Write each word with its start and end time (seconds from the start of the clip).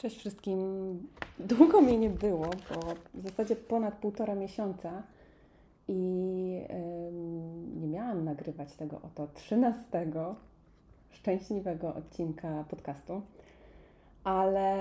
Cześć 0.00 0.18
wszystkim. 0.18 0.58
Długo 1.38 1.80
mnie 1.80 1.98
nie 1.98 2.10
było, 2.10 2.46
bo 2.46 2.80
w 3.14 3.22
zasadzie 3.22 3.56
ponad 3.56 3.94
półtora 3.94 4.34
miesiąca 4.34 5.02
i 5.88 5.94
nie 7.80 7.88
miałam 7.88 8.24
nagrywać 8.24 8.74
tego 8.74 9.00
oto 9.02 9.26
13 9.34 9.82
szczęśliwego 11.10 11.94
odcinka 11.94 12.64
podcastu. 12.68 13.22
Ale 14.24 14.76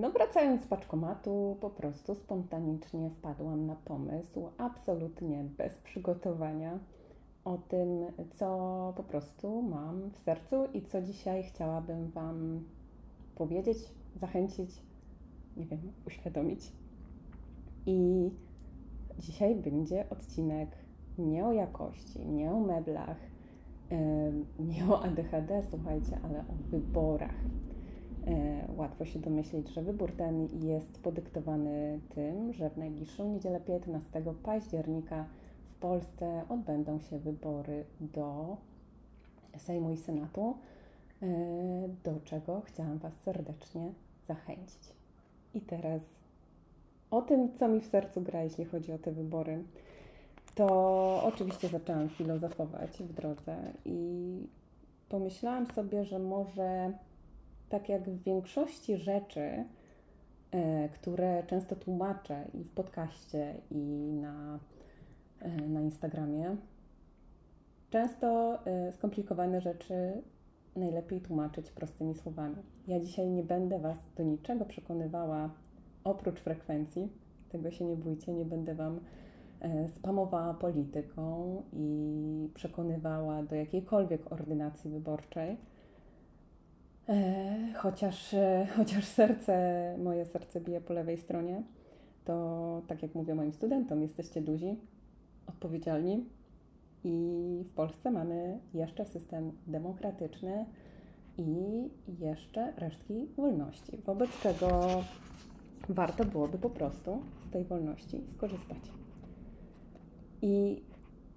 no 0.00 0.10
wracając 0.10 0.62
z 0.62 0.66
paczkomatu, 0.66 1.56
po 1.60 1.70
prostu 1.70 2.14
spontanicznie 2.14 3.10
wpadłam 3.10 3.66
na 3.66 3.76
pomysł, 3.76 4.48
absolutnie 4.58 5.44
bez 5.58 5.74
przygotowania, 5.74 6.78
o 7.44 7.58
tym, 7.68 8.06
co 8.30 8.92
po 8.96 9.02
prostu 9.02 9.62
mam 9.62 10.10
w 10.10 10.18
sercu 10.18 10.64
i 10.74 10.82
co 10.82 11.02
dzisiaj 11.02 11.42
chciałabym 11.42 12.10
Wam 12.10 12.64
powiedzieć, 13.34 13.78
zachęcić, 14.16 14.82
nie 15.56 15.66
wiem, 15.66 15.92
uświadomić. 16.06 16.72
I 17.86 18.30
dzisiaj 19.18 19.54
będzie 19.54 20.10
odcinek 20.10 20.68
nie 21.18 21.46
o 21.46 21.52
jakości, 21.52 22.26
nie 22.26 22.52
o 22.52 22.60
meblach, 22.60 23.16
nie 24.58 24.86
o 24.88 25.02
ADHD, 25.04 25.62
słuchajcie, 25.70 26.18
ale 26.24 26.40
o 26.40 26.70
wyborach. 26.70 27.36
E, 28.26 28.68
łatwo 28.76 29.04
się 29.04 29.18
domyślić, 29.18 29.68
że 29.68 29.82
wybór 29.82 30.12
ten 30.12 30.48
jest 30.60 31.02
podyktowany 31.02 32.00
tym, 32.14 32.52
że 32.52 32.70
w 32.70 32.76
najbliższą 32.76 33.32
niedzielę 33.32 33.60
15 33.60 34.22
października 34.42 35.26
w 35.64 35.74
Polsce 35.74 36.42
odbędą 36.48 37.00
się 37.00 37.18
wybory 37.18 37.84
do 38.00 38.56
Sejmu 39.56 39.90
i 39.90 39.96
Senatu, 39.96 40.56
do 42.04 42.20
czego 42.24 42.60
chciałam 42.60 42.98
Was 42.98 43.14
serdecznie 43.14 43.92
zachęcić. 44.26 44.92
I 45.54 45.60
teraz 45.60 46.02
o 47.10 47.22
tym, 47.22 47.54
co 47.58 47.68
mi 47.68 47.80
w 47.80 47.86
sercu 47.86 48.20
gra, 48.20 48.42
jeśli 48.42 48.64
chodzi 48.64 48.92
o 48.92 48.98
te 48.98 49.12
wybory, 49.12 49.64
to 50.54 50.66
oczywiście 51.24 51.68
zaczęłam 51.68 52.08
filozofować 52.08 52.90
w 52.90 53.12
drodze 53.12 53.56
i 53.84 54.46
pomyślałam 55.08 55.66
sobie, 55.66 56.04
że 56.04 56.18
może 56.18 56.92
tak 57.68 57.88
jak 57.88 58.10
w 58.10 58.22
większości 58.22 58.96
rzeczy, 58.96 59.64
e, 60.50 60.88
które 60.88 61.42
często 61.46 61.76
tłumaczę 61.76 62.44
i 62.54 62.64
w 62.64 62.70
podcaście, 62.70 63.54
i 63.70 64.12
na, 64.20 64.58
e, 65.40 65.48
na 65.48 65.80
Instagramie, 65.80 66.56
często 67.90 68.58
e, 68.66 68.92
skomplikowane 68.92 69.60
rzeczy 69.60 70.22
najlepiej 70.76 71.20
tłumaczyć 71.20 71.70
prostymi 71.70 72.14
słowami. 72.14 72.56
Ja 72.88 73.00
dzisiaj 73.00 73.30
nie 73.30 73.42
będę 73.42 73.78
Was 73.78 73.98
do 74.16 74.22
niczego 74.22 74.64
przekonywała 74.64 75.50
oprócz 76.04 76.40
frekwencji. 76.40 77.08
Tego 77.48 77.70
się 77.70 77.84
nie 77.84 77.96
bójcie, 77.96 78.32
nie 78.32 78.44
będę 78.44 78.74
Wam 78.74 79.00
e, 79.60 79.88
spamowała 79.88 80.54
polityką 80.54 81.62
i 81.72 82.48
przekonywała 82.54 83.42
do 83.42 83.56
jakiejkolwiek 83.56 84.32
ordynacji 84.32 84.90
wyborczej. 84.90 85.56
E, 87.08 87.72
chociaż, 87.76 88.34
e, 88.34 88.66
chociaż 88.76 89.04
serce, 89.04 89.96
moje 89.98 90.26
serce 90.26 90.60
bije 90.60 90.80
po 90.80 90.92
lewej 90.92 91.18
stronie, 91.18 91.62
to 92.24 92.82
tak 92.86 93.02
jak 93.02 93.14
mówię 93.14 93.34
moim 93.34 93.52
studentom, 93.52 94.02
jesteście 94.02 94.42
duzi, 94.42 94.76
odpowiedzialni, 95.46 96.24
i 97.04 97.64
w 97.70 97.74
Polsce 97.74 98.10
mamy 98.10 98.60
jeszcze 98.74 99.04
system 99.04 99.52
demokratyczny 99.66 100.66
i 101.38 101.88
jeszcze 102.18 102.72
resztki 102.76 103.26
wolności, 103.36 103.96
wobec 103.96 104.40
czego 104.40 104.88
warto 105.88 106.24
byłoby 106.24 106.58
po 106.58 106.70
prostu 106.70 107.22
z 107.40 107.50
tej 107.50 107.64
wolności 107.64 108.20
skorzystać. 108.28 108.78
I 110.42 110.82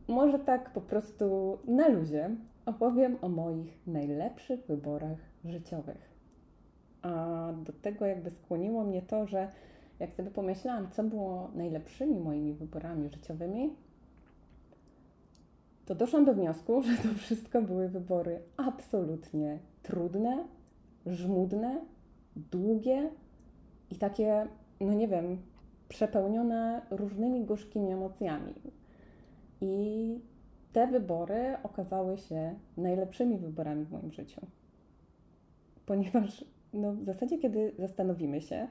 może 0.08 0.40
tak 0.40 0.74
po 0.74 0.82
prostu 0.82 1.58
na 1.68 1.88
luzie 1.88 2.36
opowiem 2.66 3.18
o 3.22 3.30
moich 3.30 3.88
najlepszych 3.88 4.66
wyborach 4.68 5.18
życiowych. 5.46 6.16
A 7.02 7.54
do 7.64 7.74
tego 7.74 8.06
jakby 8.06 8.30
skłoniło 8.30 8.84
mnie 8.84 9.02
to, 9.02 9.28
że 9.28 9.48
jak 10.00 10.14
sobie 10.14 10.32
pomyślałam, 10.32 10.92
co 10.92 11.04
było 11.04 11.52
najlepszymi 11.56 12.20
moimi 12.20 12.54
wyborami 12.54 13.10
życiowymi, 13.10 13.76
to 15.86 15.96
doszłam 15.96 16.26
do 16.26 16.34
wniosku, 16.34 16.82
że 16.84 16.98
to 16.98 17.16
wszystko 17.18 17.62
były 17.62 17.90
wybory 17.90 18.40
absolutnie 18.58 19.60
trudne, 19.84 20.44
żmudne, 21.06 21.82
długie 22.52 23.10
i 23.92 23.96
takie, 23.96 24.48
no 24.80 24.94
nie 24.94 25.08
wiem, 25.08 25.38
przepełnione 25.90 26.82
różnymi 26.90 27.46
gorzkimi 27.46 27.92
emocjami. 27.92 28.54
I 29.62 30.20
te 30.74 30.88
wybory 30.88 31.58
okazały 31.64 32.18
się 32.18 32.56
najlepszymi 32.78 33.38
wyborami 33.38 33.86
w 33.86 33.92
moim 33.92 34.12
życiu. 34.12 34.42
Ponieważ 35.86 36.46
no, 36.74 36.94
w 36.94 37.04
zasadzie, 37.04 37.38
kiedy 37.38 37.72
zastanowimy 37.80 38.42
się, 38.42 38.68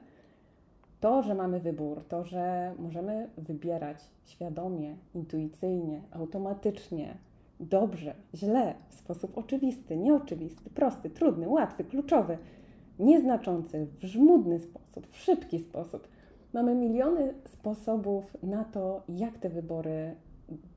to, 0.99 1.23
że 1.23 1.35
mamy 1.35 1.59
wybór, 1.59 2.03
to, 2.09 2.23
że 2.23 2.73
możemy 2.79 3.29
wybierać 3.37 3.97
świadomie, 4.25 4.95
intuicyjnie, 5.15 6.01
automatycznie, 6.11 7.17
dobrze, 7.59 8.15
źle, 8.33 8.73
w 8.89 8.93
sposób 8.93 9.37
oczywisty, 9.37 9.97
nieoczywisty, 9.97 10.69
prosty, 10.69 11.09
trudny, 11.09 11.49
łatwy, 11.49 11.83
kluczowy, 11.83 12.37
nieznaczący, 12.99 13.87
w 13.99 14.05
żmudny 14.05 14.59
sposób, 14.59 15.07
w 15.07 15.17
szybki 15.17 15.59
sposób. 15.59 16.07
Mamy 16.53 16.75
miliony 16.75 17.33
sposobów 17.45 18.37
na 18.43 18.63
to, 18.63 19.03
jak 19.09 19.37
te 19.37 19.49
wybory, 19.49 20.15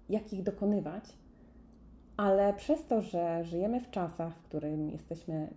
jak 0.09 0.33
ich 0.33 0.43
dokonywać, 0.43 1.05
ale 2.17 2.55
przez 2.55 2.87
to, 2.87 3.03
że 3.03 3.45
żyjemy 3.45 3.81
w 3.81 3.91
czasach, 3.91 4.37
w, 4.37 4.43
którym 4.43 4.91
jesteśmy, 4.91 5.49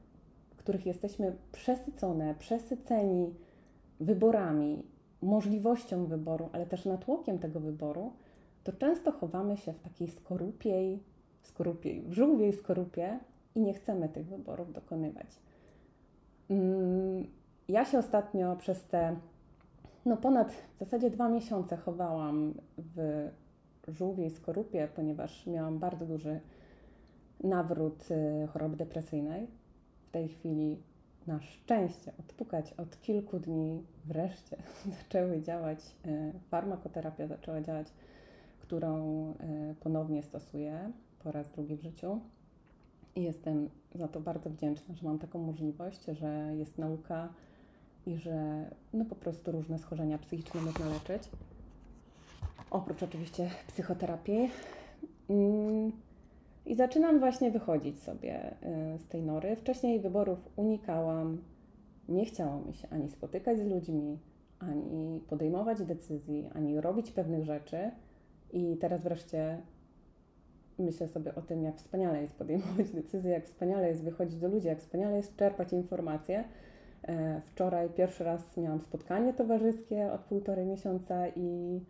w 0.56 0.58
których 0.58 0.86
jesteśmy 0.86 1.36
przesycone, 1.52 2.36
przesyceni, 2.40 3.34
wyborami, 4.02 4.84
możliwością 5.22 6.06
wyboru, 6.06 6.50
ale 6.54 6.66
też 6.66 6.86
natłokiem 6.86 7.40
tego 7.40 7.60
wyboru, 7.60 8.12
to 8.64 8.74
często 8.74 9.12
chowamy 9.12 9.58
się 9.58 9.74
w 9.74 9.80
takiej 9.80 10.08
skorupiej, 10.08 11.04
skorupiej, 11.42 12.02
w 12.02 12.14
żółwiej 12.14 12.54
skorupie 12.54 13.20
i 13.56 13.62
nie 13.62 13.74
chcemy 13.74 14.10
tych 14.10 14.26
wyborów 14.26 14.74
dokonywać. 14.74 15.28
Mm, 16.50 17.28
ja 17.68 17.86
się 17.86 18.00
ostatnio 18.00 18.56
przez 18.56 18.84
te 18.84 19.16
no 20.06 20.18
ponad 20.18 20.52
w 20.52 20.80
zasadzie 20.80 21.10
dwa 21.10 21.30
miesiące 21.30 21.78
chowałam 21.78 22.54
w 22.78 23.30
żółwiej 23.88 24.30
skorupie, 24.30 24.88
ponieważ 24.96 25.48
miałam 25.48 25.80
bardzo 25.80 26.06
duży 26.06 26.40
nawrót 27.44 28.12
y, 28.12 28.48
choroby 28.48 28.78
depresyjnej. 28.78 29.48
W 30.08 30.12
tej 30.12 30.28
chwili 30.28 30.78
na 31.28 31.42
szczęście 31.42 32.12
odpukać 32.20 32.74
od 32.74 33.02
kilku 33.02 33.40
dni 33.40 33.84
wreszcie 34.06 34.58
zaczęły 35.00 35.42
działać, 35.42 35.80
e, 36.06 36.34
farmakoterapia 36.50 37.28
zaczęła 37.28 37.62
działać, 37.62 37.88
którą 38.60 39.28
e, 39.40 39.76
ponownie 39.80 40.24
stosuję 40.24 40.92
po 41.24 41.32
raz 41.32 41.50
drugi 41.52 41.76
w 41.76 41.82
życiu. 41.82 42.20
I 43.16 43.24
jestem 43.24 43.70
za 43.96 44.08
to 44.08 44.22
bardzo 44.22 44.50
wdzięczna, 44.50 44.96
że 44.96 45.08
mam 45.08 45.20
taką 45.20 45.40
możliwość, 45.40 46.06
że 46.06 46.52
jest 46.56 46.78
nauka 46.78 47.30
i 48.06 48.18
że 48.18 48.70
no 48.94 49.06
po 49.06 49.16
prostu 49.16 49.52
różne 49.52 49.80
schorzenia 49.80 50.18
psychiczne 50.18 50.62
można 50.62 50.90
leczyć. 50.90 51.30
Oprócz 52.72 53.04
oczywiście 53.04 53.50
psychoterapii. 53.68 54.52
Mm, 55.30 55.92
i 56.66 56.76
zaczynam 56.76 57.20
właśnie 57.20 57.52
wychodzić 57.52 58.00
sobie 58.00 58.52
y, 58.52 59.00
z 59.00 59.08
tej 59.08 59.22
nory. 59.22 59.56
Wcześniej 59.56 60.00
wyborów 60.00 60.50
unikałam, 60.56 61.42
nie 62.10 62.26
chciało 62.26 62.62
mi 62.62 62.74
się 62.74 62.88
ani 62.90 63.10
spotykać 63.10 63.60
z 63.60 63.66
ludźmi, 63.66 64.20
ani 64.60 65.20
podejmować 65.30 65.84
decyzji, 65.84 66.50
ani 66.54 66.82
robić 66.82 67.12
pewnych 67.12 67.46
rzeczy. 67.46 67.92
I 68.54 68.78
teraz 68.78 69.04
wreszcie 69.04 69.62
myślę 70.80 71.08
sobie 71.08 71.36
o 71.36 71.42
tym, 71.42 71.64
jak 71.64 71.78
wspaniale 71.78 72.22
jest 72.22 72.36
podejmować 72.36 72.92
decyzje, 73.02 73.32
jak 73.32 73.46
wspaniale 73.46 73.90
jest 73.90 74.04
wychodzić 74.04 74.40
do 74.40 74.48
ludzi, 74.48 74.68
jak 74.68 74.80
wspaniale 74.80 75.18
jest 75.18 75.36
czerpać 75.36 75.74
informacje. 75.74 76.44
E, 77.04 77.42
wczoraj 77.42 77.90
pierwszy 77.90 78.24
raz 78.24 78.58
miałam 78.58 78.82
spotkanie 78.82 79.34
towarzyskie 79.34 80.12
od 80.12 80.22
półtorej 80.22 80.66
miesiąca 80.66 81.28
i 81.28 81.82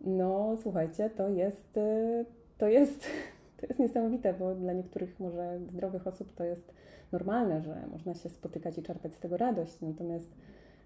no 0.00 0.56
słuchajcie, 0.62 1.10
to 1.10 1.28
jest, 1.28 1.76
y, 1.76 2.24
to 2.58 2.68
jest 2.68 3.06
to 3.56 3.66
jest 3.66 3.80
niesamowite, 3.80 4.34
bo 4.34 4.54
dla 4.54 4.72
niektórych 4.72 5.20
może 5.20 5.60
zdrowych 5.66 6.06
osób 6.06 6.34
to 6.34 6.44
jest 6.44 6.74
normalne, 7.12 7.62
że 7.62 7.86
można 7.92 8.14
się 8.14 8.28
spotykać 8.28 8.78
i 8.78 8.82
czerpać 8.82 9.14
z 9.14 9.20
tego 9.20 9.36
radość, 9.36 9.80
natomiast 9.80 10.30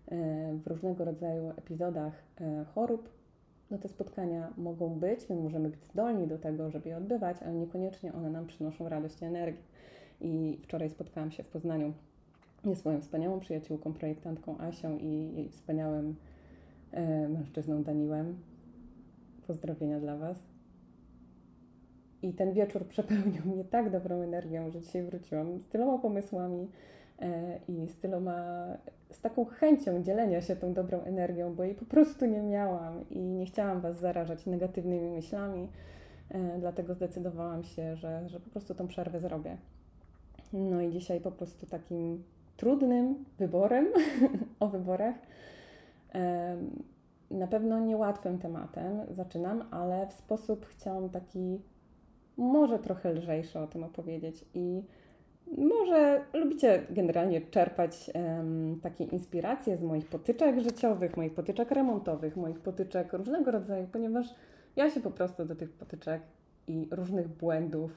e, 0.08 0.17
w 0.64 0.67
różnego 0.67 1.05
rodzaju 1.05 1.50
epizodach 1.50 2.22
e, 2.40 2.64
chorób, 2.64 3.08
no 3.70 3.78
te 3.78 3.88
spotkania 3.88 4.52
mogą 4.56 4.88
być, 4.88 5.28
my 5.28 5.37
możemy 5.37 5.69
być 5.69 5.84
zdolni 5.84 6.26
do 6.26 6.38
tego, 6.38 6.70
żeby 6.70 6.88
je 6.88 6.96
odbywać, 6.96 7.43
ale 7.43 7.55
niekoniecznie 7.55 8.12
one 8.12 8.31
nam 8.31 8.46
przynoszą 8.46 8.88
radość 8.88 9.22
i 9.22 9.25
energię. 9.25 9.62
I 10.20 10.58
wczoraj 10.62 10.90
spotkałam 10.90 11.31
się 11.31 11.43
w 11.43 11.49
Poznaniu 11.49 11.93
swoją 12.75 13.00
wspaniałą 13.00 13.40
przyjaciółką, 13.40 13.93
projektantką 13.93 14.58
Asią 14.58 14.99
i 14.99 15.32
jej 15.34 15.49
wspaniałym 15.49 16.17
e, 16.93 17.28
mężczyzną 17.28 17.82
Daniłem. 17.82 18.38
Pozdrowienia 19.46 20.00
dla 20.00 20.17
Was. 20.17 20.50
I 22.22 22.32
ten 22.32 22.52
wieczór 22.52 22.87
przepełnił 22.87 23.44
mnie 23.44 23.64
tak 23.64 23.90
dobrą 23.90 24.22
energią, 24.22 24.70
że 24.70 24.81
dzisiaj 24.81 25.02
wróciłam 25.02 25.58
z 25.58 25.69
tyloma 25.69 25.99
pomysłami 25.99 26.69
e, 27.19 27.58
i 27.69 27.88
z 27.88 27.96
tyloma, 27.96 28.67
z 29.11 29.20
taką 29.20 29.44
chęcią 29.44 30.02
dzielenia 30.02 30.40
się 30.40 30.56
tą 30.56 30.72
dobrą 30.72 31.00
energią, 31.00 31.55
bo 31.55 31.64
jej 31.64 31.75
po 31.75 31.84
prostu 31.84 32.26
nie 32.26 32.43
miałam 32.43 33.08
i 33.11 33.19
nie 33.19 33.46
chciałam 33.46 33.81
Was 33.81 33.99
zarażać 33.99 34.46
negatywnymi 34.46 35.11
myślami, 35.11 35.69
e, 36.31 36.58
dlatego 36.58 36.94
zdecydowałam 36.94 37.64
się, 37.64 37.96
że, 37.96 38.28
że 38.28 38.40
po 38.40 38.50
prostu 38.50 38.75
tą 38.75 38.87
przerwę 38.87 39.20
zrobię. 39.20 39.56
No 40.52 40.81
i 40.81 40.90
dzisiaj 40.90 41.20
po 41.20 41.32
prostu 41.32 41.67
takim 41.67 42.22
trudnym 42.56 43.25
wyborem 43.38 43.87
o 44.61 44.69
wyborach. 44.69 45.14
Na 47.31 47.46
pewno 47.46 47.81
niełatwym 47.81 48.38
tematem 48.38 49.00
zaczynam, 49.11 49.64
ale 49.70 50.06
w 50.06 50.12
sposób 50.12 50.67
chciałam 50.67 51.08
taki 51.08 51.61
może 52.41 52.79
trochę 52.79 53.13
lżejszy 53.13 53.59
o 53.59 53.67
tym 53.67 53.85
opowiedzieć 53.85 54.45
i 54.55 54.83
może 55.59 56.25
lubicie 56.33 56.83
generalnie 56.91 57.41
czerpać 57.41 58.11
um, 58.15 58.81
takie 58.83 59.05
inspiracje 59.05 59.77
z 59.77 59.83
moich 59.83 60.07
potyczek 60.07 60.61
życiowych, 60.61 61.17
moich 61.17 61.35
potyczek 61.35 61.71
remontowych, 61.71 62.37
moich 62.37 62.59
potyczek 62.59 63.13
różnego 63.13 63.51
rodzaju, 63.51 63.87
ponieważ 63.93 64.27
ja 64.77 64.91
się 64.91 65.01
po 65.01 65.11
prostu 65.11 65.45
do 65.45 65.57
tych 65.57 65.73
potyczek 65.73 66.23
i 66.67 66.89
różnych 66.91 67.29
błędów 67.29 67.91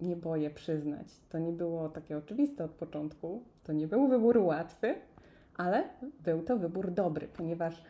nie 0.00 0.16
boję 0.16 0.50
przyznać. 0.50 1.06
To 1.28 1.38
nie 1.38 1.52
było 1.52 1.88
takie 1.88 2.16
oczywiste 2.16 2.64
od 2.64 2.70
początku, 2.70 3.42
to 3.64 3.72
nie 3.72 3.86
był 3.86 4.08
wybór 4.08 4.38
łatwy, 4.38 4.94
ale 5.56 5.84
był 6.24 6.42
to 6.42 6.56
wybór 6.56 6.90
dobry, 6.90 7.28
ponieważ 7.36 7.82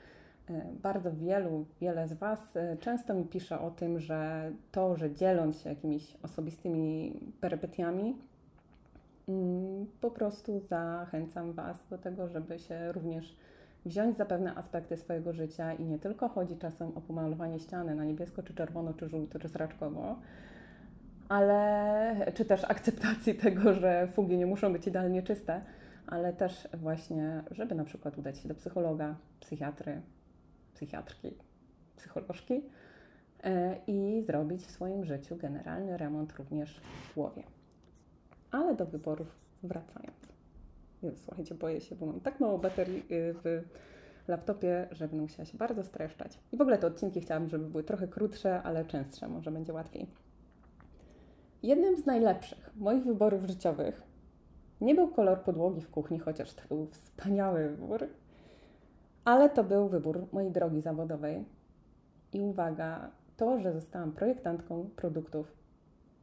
bardzo 0.82 1.12
wielu, 1.12 1.67
wiele 1.81 2.08
z 2.08 2.12
Was 2.12 2.56
e, 2.56 2.76
często 2.76 3.14
mi 3.14 3.25
pisze 3.25 3.61
o 3.61 3.70
tym, 3.70 4.00
że 4.00 4.52
to, 4.73 4.97
że 4.97 5.14
dzieląc 5.14 5.61
się 5.61 5.69
jakimiś 5.69 6.17
osobistymi 6.23 7.20
perypetiami, 7.41 8.17
mm, 9.29 9.87
po 10.00 10.11
prostu 10.11 10.61
zachęcam 10.61 11.52
Was 11.52 11.87
do 11.91 11.99
tego, 11.99 12.29
żeby 12.29 12.58
się 12.58 12.93
również 12.93 13.37
wziąć 13.87 14.17
za 14.17 14.25
pewne 14.25 14.55
aspekty 14.55 14.97
swojego 14.97 15.32
życia 15.32 15.73
i 15.73 15.85
nie 15.85 15.99
tylko 15.99 16.29
chodzi 16.29 16.56
czasem 16.56 16.88
o 16.94 17.00
pomalowanie 17.00 17.58
ściany 17.58 17.94
na 17.94 18.05
niebiesko, 18.05 18.43
czy 18.43 18.55
czerwono, 18.55 18.94
czy 18.94 19.08
żółto, 19.08 19.38
czy 19.38 19.49
sraczkowo, 19.49 20.17
ale 21.29 22.32
czy 22.35 22.44
też 22.44 22.64
akceptacji 22.64 23.35
tego, 23.44 23.75
że 23.75 24.08
fugi 24.12 24.38
nie 24.38 24.47
muszą 24.47 24.73
być 24.73 24.87
idealnie 24.87 25.23
czyste, 25.23 25.61
ale 26.06 26.32
też 26.32 26.69
właśnie, 26.75 27.43
żeby 27.50 27.75
na 27.75 27.85
przykład 27.85 28.19
udać 28.19 28.38
się 28.38 28.49
do 28.49 28.55
psychologa, 28.55 29.14
psychiatry, 29.41 30.00
psychiatrki, 30.75 31.34
psycholożki 31.96 32.62
e, 33.44 33.76
i 33.87 34.22
zrobić 34.22 34.62
w 34.62 34.70
swoim 34.70 35.05
życiu 35.05 35.37
generalny 35.37 35.96
remont 35.96 36.32
również 36.32 36.81
w 36.81 37.14
głowie. 37.14 37.43
Ale 38.50 38.75
do 38.75 38.87
wyborów 38.87 39.37
wracając. 39.62 40.31
Jezu, 41.02 41.17
słuchajcie, 41.25 41.55
boję 41.55 41.81
się, 41.81 41.96
bo 41.96 42.06
mam 42.06 42.20
tak 42.20 42.40
mało 42.40 42.58
baterii 42.58 42.99
y, 42.99 43.34
w 43.34 43.64
laptopie, 44.28 44.88
że 44.90 45.08
będę 45.08 45.22
musiała 45.22 45.44
się 45.44 45.58
bardzo 45.58 45.84
streszczać. 45.84 46.38
I 46.52 46.56
w 46.56 46.61
ogóle 46.61 46.78
te 46.78 46.87
odcinki 46.87 47.20
chciałabym, 47.20 47.49
żeby 47.49 47.66
były 47.66 47.84
trochę 47.84 48.08
krótsze, 48.08 48.62
ale 48.62 48.84
częstsze, 48.84 49.28
może 49.28 49.50
będzie 49.50 49.73
łatwiej. 49.73 50.06
Jednym 51.62 51.96
z 51.96 52.06
najlepszych 52.06 52.70
moich 52.76 53.05
wyborów 53.05 53.44
życiowych 53.44 54.02
nie 54.81 54.94
był 54.94 55.08
kolor 55.08 55.40
podłogi 55.40 55.81
w 55.81 55.90
kuchni, 55.90 56.19
chociaż 56.19 56.55
to 56.55 56.62
był 56.69 56.87
wspaniały 56.87 57.69
wybór, 57.69 58.06
ale 59.25 59.50
to 59.50 59.64
był 59.64 59.88
wybór 59.88 60.26
mojej 60.32 60.50
drogi 60.50 60.81
zawodowej. 60.81 61.44
I 62.32 62.40
uwaga, 62.40 63.11
to, 63.37 63.61
że 63.61 63.72
zostałam 63.72 64.12
projektantką 64.12 64.90
produktów 64.96 65.52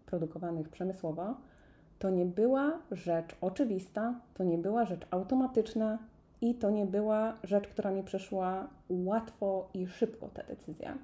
produkowanych 0.06 0.70
przemysłowo, 0.70 1.36
to 2.00 2.10
nie 2.10 2.26
była 2.26 2.80
rzecz 2.92 3.36
oczywista, 3.42 4.20
to 4.34 4.44
nie 4.44 4.58
była 4.58 4.86
rzecz 4.86 5.08
automatyczna 5.12 5.98
i 6.42 6.56
to 6.56 6.70
nie 6.70 6.86
była 6.86 7.38
rzecz, 7.44 7.68
która 7.68 7.92
mi 7.92 8.04
przeszła 8.04 8.68
łatwo 8.90 9.70
i 9.74 9.88
szybko, 9.88 10.30
ta 10.34 10.44
decyzja. 10.44 10.98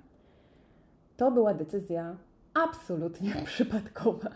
To 1.17 1.31
była 1.31 1.53
decyzja 1.53 2.15
absolutnie 2.53 3.33
przypadkowa. 3.45 4.29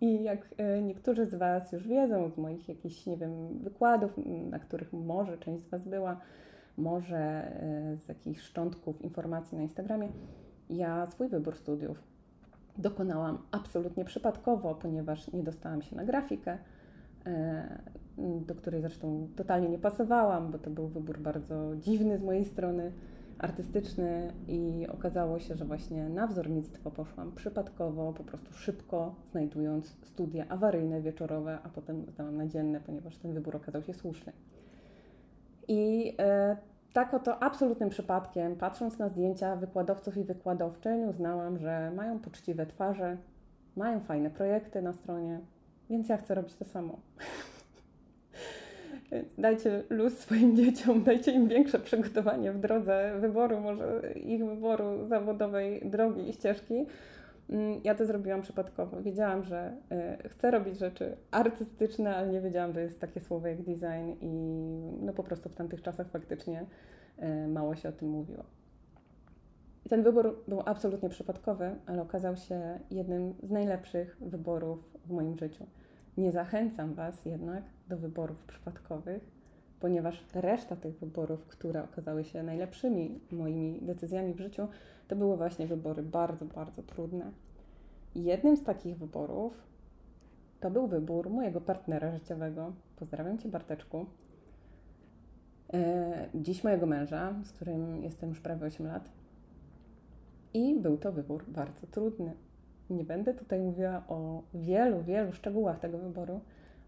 I 0.00 0.22
jak 0.22 0.48
e, 0.56 0.82
niektórzy 0.82 1.26
z 1.26 1.34
Was 1.34 1.72
już 1.72 1.88
wiedzą 1.88 2.30
z 2.30 2.36
moich 2.36 2.68
jakichś, 2.68 3.06
nie 3.06 3.16
wiem, 3.16 3.58
wykładów, 3.58 4.12
na 4.50 4.58
których 4.58 4.92
może 4.92 5.38
część 5.38 5.64
z 5.64 5.68
Was 5.68 5.84
była, 5.84 6.20
może 6.78 7.18
e, 7.18 7.96
z 7.96 8.08
jakichś 8.08 8.40
szczątków 8.40 9.02
informacji 9.02 9.56
na 9.56 9.62
Instagramie, 9.62 10.08
ja 10.70 11.06
swój 11.06 11.28
wybór 11.28 11.56
studiów 11.56 12.02
dokonałam 12.78 13.38
absolutnie 13.50 14.04
przypadkowo, 14.04 14.74
ponieważ 14.74 15.32
nie 15.32 15.42
dostałam 15.42 15.82
się 15.82 15.96
na 15.96 16.04
grafikę, 16.04 16.58
e, 17.26 17.78
do 18.18 18.54
której 18.54 18.80
zresztą 18.80 19.28
totalnie 19.36 19.68
nie 19.68 19.78
pasowałam, 19.78 20.52
bo 20.52 20.58
to 20.58 20.70
był 20.70 20.88
wybór 20.88 21.18
bardzo 21.18 21.76
dziwny 21.76 22.18
z 22.18 22.22
mojej 22.22 22.44
strony 22.44 22.92
artystyczny 23.38 24.32
i 24.48 24.86
okazało 24.92 25.38
się, 25.38 25.56
że 25.56 25.64
właśnie 25.64 26.08
na 26.08 26.26
wzornictwo 26.26 26.90
poszłam 26.90 27.32
przypadkowo, 27.32 28.12
po 28.12 28.24
prostu 28.24 28.52
szybko, 28.52 29.14
znajdując 29.30 29.96
studia 30.02 30.48
awaryjne, 30.48 31.00
wieczorowe, 31.00 31.58
a 31.62 31.68
potem 31.68 32.06
zdałam 32.10 32.36
na 32.36 32.46
dzienne, 32.46 32.80
ponieważ 32.80 33.16
ten 33.16 33.34
wybór 33.34 33.56
okazał 33.56 33.82
się 33.82 33.94
słuszny. 33.94 34.32
I 35.68 36.14
e, 36.18 36.56
tak 36.92 37.14
oto 37.14 37.42
absolutnym 37.42 37.88
przypadkiem, 37.88 38.56
patrząc 38.56 38.98
na 38.98 39.08
zdjęcia 39.08 39.56
wykładowców 39.56 40.16
i 40.16 40.24
wykładowczyń, 40.24 41.04
uznałam, 41.04 41.58
że 41.58 41.92
mają 41.96 42.18
poczciwe 42.18 42.66
twarze, 42.66 43.16
mają 43.76 44.00
fajne 44.00 44.30
projekty 44.30 44.82
na 44.82 44.92
stronie, 44.92 45.40
więc 45.90 46.08
ja 46.08 46.16
chcę 46.16 46.34
robić 46.34 46.54
to 46.54 46.64
samo. 46.64 46.98
Więc 49.12 49.34
dajcie 49.38 49.82
luz 49.90 50.18
swoim 50.18 50.56
dzieciom, 50.56 51.02
dajcie 51.02 51.32
im 51.32 51.48
większe 51.48 51.78
przygotowanie 51.78 52.52
w 52.52 52.58
drodze 52.58 53.18
wyboru, 53.20 53.60
może 53.60 54.12
ich 54.12 54.46
wyboru 54.46 55.06
zawodowej 55.06 55.80
drogi 55.84 56.28
i 56.28 56.32
ścieżki. 56.32 56.86
Mm, 57.50 57.80
ja 57.84 57.94
to 57.94 58.06
zrobiłam 58.06 58.42
przypadkowo. 58.42 59.02
Wiedziałam, 59.02 59.44
że 59.44 59.76
y, 60.24 60.28
chcę 60.28 60.50
robić 60.50 60.78
rzeczy 60.78 61.16
artystyczne, 61.30 62.16
ale 62.16 62.28
nie 62.28 62.40
wiedziałam, 62.40 62.72
że 62.72 62.82
jest 62.82 63.00
takie 63.00 63.20
słowo 63.20 63.46
jak 63.46 63.62
design 63.62 64.12
i 64.20 64.30
no 65.00 65.12
po 65.12 65.22
prostu 65.22 65.48
w 65.48 65.54
tamtych 65.54 65.82
czasach 65.82 66.08
faktycznie 66.08 66.66
y, 67.18 67.48
mało 67.48 67.76
się 67.76 67.88
o 67.88 67.92
tym 67.92 68.08
mówiło. 68.08 68.44
Ten 69.88 70.02
wybór 70.02 70.44
był 70.48 70.62
absolutnie 70.66 71.08
przypadkowy, 71.08 71.76
ale 71.86 72.02
okazał 72.02 72.36
się 72.36 72.78
jednym 72.90 73.34
z 73.42 73.50
najlepszych 73.50 74.16
wyborów 74.20 74.98
w 75.06 75.10
moim 75.10 75.36
życiu. 75.36 75.66
Nie 76.16 76.32
zachęcam 76.32 76.94
Was 76.94 77.24
jednak 77.24 77.62
do 77.88 77.96
wyborów 77.96 78.44
przypadkowych, 78.44 79.37
ponieważ 79.80 80.24
reszta 80.34 80.76
tych 80.76 80.98
wyborów, 80.98 81.46
które 81.46 81.84
okazały 81.84 82.24
się 82.24 82.42
najlepszymi 82.42 83.20
moimi 83.30 83.80
decyzjami 83.82 84.34
w 84.34 84.40
życiu, 84.40 84.68
to 85.08 85.16
były 85.16 85.36
właśnie 85.36 85.66
wybory 85.66 86.02
bardzo, 86.02 86.44
bardzo 86.44 86.82
trudne. 86.82 87.30
jednym 88.14 88.56
z 88.56 88.62
takich 88.64 88.98
wyborów 88.98 89.68
to 90.60 90.70
był 90.70 90.86
wybór 90.86 91.30
mojego 91.30 91.60
partnera 91.60 92.12
życiowego. 92.12 92.72
Pozdrawiam 92.96 93.38
Cię, 93.38 93.48
Barteczku. 93.48 94.06
E, 95.72 96.28
dziś 96.34 96.64
mojego 96.64 96.86
męża, 96.86 97.34
z 97.44 97.52
którym 97.52 98.02
jestem 98.02 98.28
już 98.28 98.40
prawie 98.40 98.66
8 98.66 98.86
lat. 98.86 99.08
I 100.54 100.80
był 100.80 100.98
to 100.98 101.12
wybór 101.12 101.44
bardzo 101.48 101.86
trudny. 101.86 102.32
Nie 102.90 103.04
będę 103.04 103.34
tutaj 103.34 103.60
mówiła 103.60 104.02
o 104.08 104.42
wielu, 104.54 105.02
wielu 105.02 105.32
szczegółach 105.32 105.80
tego 105.80 105.98
wyboru, 105.98 106.40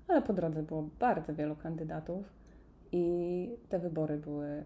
ale 0.09 0.23
po 0.23 0.33
drodze 0.33 0.63
było 0.63 0.89
bardzo 1.01 1.35
wielu 1.35 1.57
kandydatów 1.57 2.40
i 2.93 3.57
te 3.69 3.79
wybory 3.79 4.17
były 4.17 4.65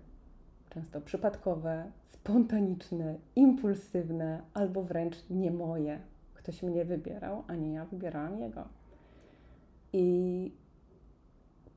często 0.71 1.01
przypadkowe, 1.01 1.91
spontaniczne, 2.05 3.15
impulsywne 3.37 4.43
albo 4.55 4.83
wręcz 4.83 5.17
nie 5.31 5.51
moje. 5.51 6.01
Ktoś 6.35 6.63
mnie 6.63 6.85
wybierał, 6.85 7.45
a 7.49 7.55
nie 7.55 7.73
ja 7.73 7.85
wybierałam 7.85 8.39
jego. 8.39 8.69
I 9.93 10.53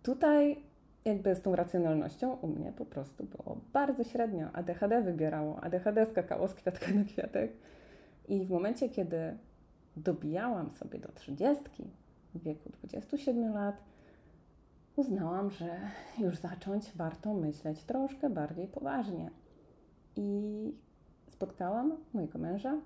tutaj 0.04 0.63
jakby 1.06 1.36
z 1.36 1.42
tą 1.42 1.56
racjonalnością 1.56 2.34
u 2.34 2.48
mnie 2.48 2.72
po 2.72 2.86
prostu 2.86 3.24
było 3.24 3.58
bardzo 3.74 4.04
średnio. 4.04 4.48
ADHD 4.54 5.01
wybierało, 5.01 5.63
ADHD 5.63 6.06
skakało 6.06 6.48
z 6.48 6.54
kwiatka 6.54 6.92
na 6.92 7.04
kwiatek. 7.04 7.51
I 8.27 8.46
w 8.46 8.50
momencie, 8.50 8.89
kiedy 8.89 9.38
dobijałam 9.98 10.72
sobie 10.72 11.00
do 11.00 11.12
trzydziestki 11.12 11.84
w 12.36 12.44
wieku 12.44 12.70
27 12.70 13.54
lat, 13.54 13.84
uznałam, 14.98 15.51
że 15.51 15.80
już 16.18 16.38
zacząć 16.38 16.92
warto 16.96 17.34
myśleć 17.34 17.84
troszkę 17.84 18.30
bardziej 18.30 18.68
poważnie. 18.68 19.32
I 20.16 20.74
spotkałam 21.27 21.98
mojego 22.13 22.39
męża. 22.39 22.82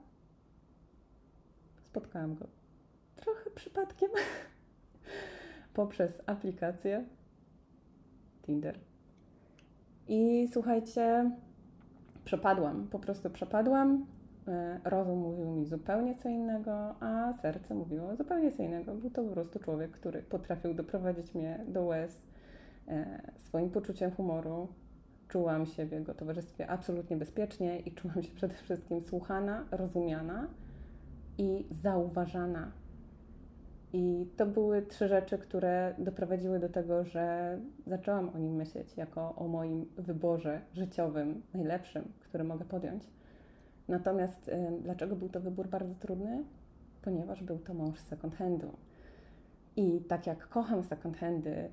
Spotkałam 1.86 2.36
go 2.36 2.48
trochę 3.16 3.50
przypadkiem 3.50 4.10
poprzez 5.74 6.22
aplikację. 6.26 7.06
Tinder. 8.42 8.80
I 10.08 10.48
słuchajcie, 10.54 11.32
przepadłam, 12.26 12.88
po 12.88 13.00
prostu 13.00 13.30
przepadłam. 13.30 14.06
E, 14.48 14.80
rozum 14.84 15.20
mówił 15.20 15.52
mi 15.52 15.66
zupełnie 15.66 16.16
co 16.16 16.30
innego, 16.30 16.96
a 17.00 17.34
serce 17.34 17.76
mówiło 17.76 18.16
zupełnie 18.16 18.52
co 18.52 18.64
innego. 18.64 18.96
Był 18.96 19.10
to 19.10 19.24
po 19.24 19.30
prostu 19.30 19.60
człowiek, 19.60 19.92
który 19.92 20.22
potrafił 20.22 20.74
doprowadzić 20.74 21.36
mnie 21.36 21.60
do 21.68 21.84
łez 21.84 22.22
e, 22.88 23.22
swoim 23.38 23.70
poczuciem 23.70 24.12
humoru. 24.12 24.68
Czułam 25.28 25.66
się 25.66 25.86
w 25.86 25.92
jego 25.92 26.14
towarzystwie 26.14 26.68
absolutnie 26.70 27.18
bezpiecznie 27.18 27.80
i 27.80 27.92
czułam 27.92 28.24
się 28.24 28.36
przede 28.36 28.54
wszystkim 28.54 29.02
słuchana, 29.02 29.66
rozumiana 29.72 30.48
i 31.38 31.66
zauważana. 31.72 32.72
I 33.94 34.28
to 34.38 34.46
były 34.46 34.82
trzy 34.82 35.08
rzeczy, 35.08 35.38
które 35.38 35.96
doprowadziły 35.98 36.60
do 36.60 36.70
tego, 36.70 37.04
że 37.04 37.58
zaczęłam 37.88 38.30
o 38.30 38.38
nim 38.38 38.56
myśleć 38.56 38.98
jako 38.98 39.36
o 39.36 39.48
moim 39.48 39.86
wyborze 39.98 40.62
życiowym, 40.74 41.42
najlepszym, 41.54 42.12
który 42.20 42.44
mogę 42.44 42.66
podjąć. 42.66 43.04
Natomiast 43.92 44.48
y, 44.48 44.54
dlaczego 44.82 45.16
był 45.16 45.30
to 45.30 45.42
wybór 45.42 45.68
bardzo 45.68 45.96
trudny? 45.96 46.44
Ponieważ 47.02 47.44
był 47.44 47.60
to 47.60 47.74
mąż 47.74 48.00
second 48.00 48.36
handu. 48.36 48.72
I 49.76 50.02
tak 50.08 50.28
jak 50.28 50.48
kocham 50.48 50.84
second 50.84 51.18
handy, 51.18 51.70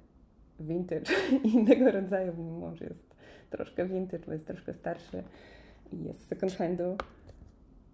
vintage 0.61 1.13
i 1.45 1.49
innego 1.55 1.91
rodzaju, 1.91 2.33
mój 2.35 2.61
mąż 2.61 2.81
jest 2.81 3.17
troszkę 3.51 3.87
vintage, 3.87 4.27
bo 4.27 4.33
jest 4.33 4.47
troszkę 4.47 4.73
starszy 4.73 5.23
i 5.93 6.05
jest 6.05 6.29
second 6.29 6.53
handu, 6.53 6.97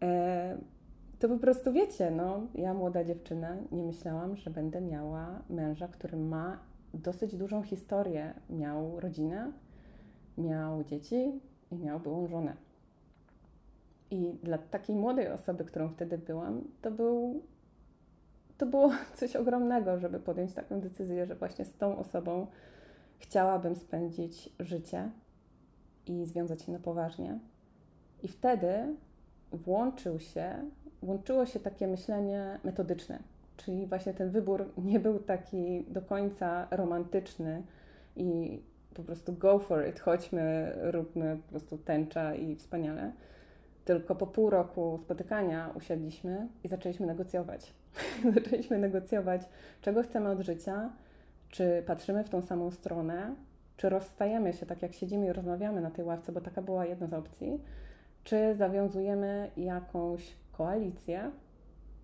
e, 0.03 0.59
to 1.19 1.29
po 1.29 1.39
prostu 1.39 1.73
wiecie, 1.73 2.11
no, 2.11 2.47
ja 2.55 2.75
młoda 2.75 3.05
dziewczyna 3.05 3.57
nie 3.73 3.83
myślałam, 3.83 4.37
że 4.37 4.51
będę 4.51 4.81
miała 4.81 5.43
męża, 5.51 5.89
który 5.89 6.17
ma 6.17 6.59
dosyć 6.95 7.37
dużą 7.37 7.63
historię. 7.63 8.35
Miał 8.51 9.01
rodzinę, 9.01 9.53
miał 10.39 10.85
dzieci 10.85 11.41
i 11.71 11.77
miał 11.77 12.01
byłą 12.01 12.27
żonę. 12.27 12.64
I 14.15 14.39
dla 14.43 14.59
takiej 14.59 14.97
młodej 14.97 15.29
osoby, 15.29 15.65
którą 15.65 15.89
wtedy 15.89 16.19
byłam, 16.19 16.65
to 16.83 16.91
był 16.91 17.43
to 18.59 18.67
było 18.67 18.91
coś 19.19 19.37
ogromnego, 19.37 19.99
żeby 19.99 20.21
podjąć 20.21 20.55
taką 20.55 20.81
decyzję, 20.81 21.27
że 21.27 21.35
właśnie 21.35 21.65
z 21.65 21.73
tą 21.77 21.99
osobą 21.99 22.47
chciałabym 23.19 23.77
spędzić 23.77 24.51
życie 24.61 25.11
i 26.07 26.25
związać 26.25 26.63
się 26.63 26.73
na 26.73 26.79
poważnie. 26.79 27.39
I 28.23 28.29
wtedy 28.29 28.97
włączył 29.53 30.21
się 30.21 30.71
łączyło 31.03 31.47
się 31.47 31.61
takie 31.61 31.87
myślenie 31.87 32.59
metodyczne, 32.65 33.19
czyli 33.57 33.87
właśnie 33.87 34.15
ten 34.15 34.31
wybór 34.31 34.71
nie 34.79 35.01
był 35.01 35.19
taki 35.19 35.85
do 35.89 36.03
końca 36.03 36.69
romantyczny 36.71 37.63
i 38.17 38.61
po 38.95 39.03
prostu 39.03 39.33
go 39.33 39.59
for 39.59 39.89
it, 39.89 40.01
chodźmy, 40.01 40.73
róbmy 40.77 41.39
po 41.47 41.51
prostu 41.51 41.79
tęcza 41.79 42.35
i 42.35 42.57
wspaniale. 42.57 43.13
Tylko 43.85 44.15
po 44.15 44.27
pół 44.27 44.51
roku 44.51 44.99
spotykania 45.03 45.71
usiadliśmy 45.75 46.49
i 46.65 46.69
zaczęliśmy 46.69 47.07
negocjować. 47.07 47.75
zaczęliśmy 48.35 48.79
negocjować, 48.79 49.43
czego 49.81 50.03
chcemy 50.03 50.31
od 50.31 50.41
życia, 50.41 50.91
czy 51.49 51.83
patrzymy 51.87 52.25
w 52.25 52.29
tą 52.29 52.43
samą 52.43 52.71
stronę, 52.71 53.35
czy 53.77 53.89
rozstajemy 53.89 54.53
się 54.53 54.67
tak 54.67 54.83
jak 54.83 54.93
siedzimy 54.93 55.27
i 55.27 55.33
rozmawiamy 55.33 55.81
na 55.81 55.91
tej 55.91 56.05
ławce, 56.05 56.33
bo 56.33 56.41
taka 56.41 56.63
była 56.63 56.87
jedna 56.87 57.07
z 57.07 57.13
opcji, 57.13 57.61
czy 58.25 58.55
zawiązujemy 58.55 59.51
jakąś 59.57 60.37
koalicję 60.53 61.31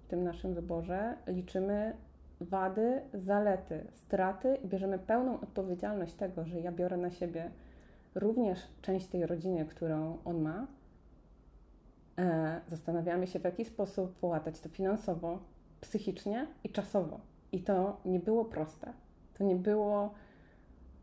w 0.04 0.06
tym 0.06 0.24
naszym 0.24 0.54
wyborze, 0.54 1.16
liczymy 1.26 1.92
wady, 2.40 3.00
zalety, 3.14 3.86
straty 3.94 4.58
i 4.64 4.68
bierzemy 4.68 4.98
pełną 4.98 5.40
odpowiedzialność 5.40 6.14
tego, 6.14 6.44
że 6.44 6.60
ja 6.60 6.72
biorę 6.72 6.96
na 6.96 7.10
siebie 7.10 7.50
również 8.14 8.58
część 8.82 9.06
tej 9.06 9.26
rodziny, 9.26 9.64
którą 9.64 10.18
on 10.24 10.40
ma. 10.40 10.66
E, 12.20 12.60
zastanawiamy 12.68 13.26
się, 13.26 13.38
w 13.38 13.44
jaki 13.44 13.64
sposób 13.64 14.14
połatać 14.14 14.60
to 14.60 14.68
finansowo, 14.68 15.38
psychicznie 15.80 16.46
i 16.64 16.68
czasowo. 16.68 17.20
I 17.52 17.60
to 17.60 18.00
nie 18.04 18.20
było 18.20 18.44
proste. 18.44 18.92
To 19.34 19.44
nie 19.44 19.56
było 19.56 20.14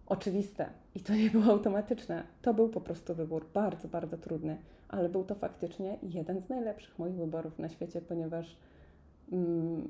oczywiste 0.07 0.69
i 0.95 0.99
to 0.99 1.15
nie 1.15 1.29
było 1.29 1.45
automatyczne. 1.45 2.23
To 2.41 2.53
był 2.53 2.69
po 2.69 2.81
prostu 2.81 3.15
wybór 3.15 3.45
bardzo, 3.53 3.87
bardzo 3.87 4.17
trudny 4.17 4.57
ale 4.89 5.09
był 5.09 5.23
to 5.23 5.35
faktycznie 5.35 5.97
jeden 6.03 6.41
z 6.41 6.49
najlepszych 6.49 6.99
moich 6.99 7.15
wyborów 7.15 7.59
na 7.59 7.69
świecie, 7.69 8.01
ponieważ 8.01 8.57
mm, 9.31 9.89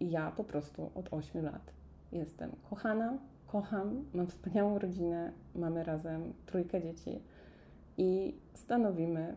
ja 0.00 0.30
po 0.30 0.44
prostu 0.44 0.90
od 0.94 1.08
8 1.10 1.44
lat 1.44 1.72
jestem 2.12 2.50
kochana, 2.70 3.18
kocham, 3.46 4.04
mam 4.14 4.26
wspaniałą 4.26 4.78
rodzinę, 4.78 5.32
mamy 5.54 5.84
razem 5.84 6.32
trójkę 6.46 6.82
dzieci 6.82 7.20
i 7.96 8.34
stanowimy 8.54 9.36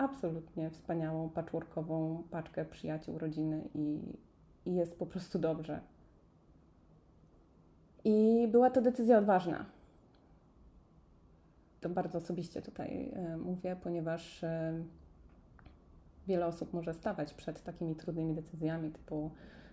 absolutnie 0.00 0.70
wspaniałą, 0.70 1.30
patchworkową 1.30 2.22
paczkę 2.30 2.64
przyjaciół, 2.64 3.18
rodziny 3.18 3.68
i, 3.74 4.00
i 4.66 4.74
jest 4.74 4.98
po 4.98 5.06
prostu 5.06 5.38
dobrze. 5.38 5.80
I 8.04 8.48
była 8.52 8.70
to 8.70 8.80
decyzja 8.80 9.18
odważna 9.18 9.66
to 11.80 11.88
bardzo 11.88 12.18
osobiście 12.18 12.62
tutaj 12.62 13.12
e, 13.14 13.36
mówię, 13.36 13.76
ponieważ 13.82 14.44
e, 14.44 14.82
wiele 16.26 16.46
osób 16.46 16.72
może 16.72 16.94
stawać 16.94 17.34
przed 17.34 17.62
takimi 17.62 17.96
trudnymi 17.96 18.34
decyzjami, 18.34 18.90
typu 18.90 19.30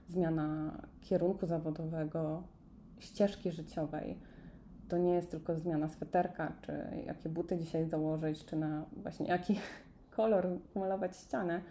zmiana 0.07 0.81
kierunku 1.01 1.45
zawodowego, 1.45 2.43
ścieżki 2.99 3.51
życiowej. 3.51 4.17
To 4.89 4.97
nie 4.97 5.13
jest 5.13 5.31
tylko 5.31 5.55
zmiana 5.55 5.87
sweterka, 5.87 6.53
czy 6.61 6.71
jakie 7.05 7.29
buty 7.29 7.57
dzisiaj 7.57 7.85
założyć, 7.85 8.45
czy 8.45 8.55
na 8.55 8.85
właśnie 8.97 9.27
jaki 9.27 9.59
kolor 10.17 10.47
malować 10.75 11.17
ścianę. 11.17 11.61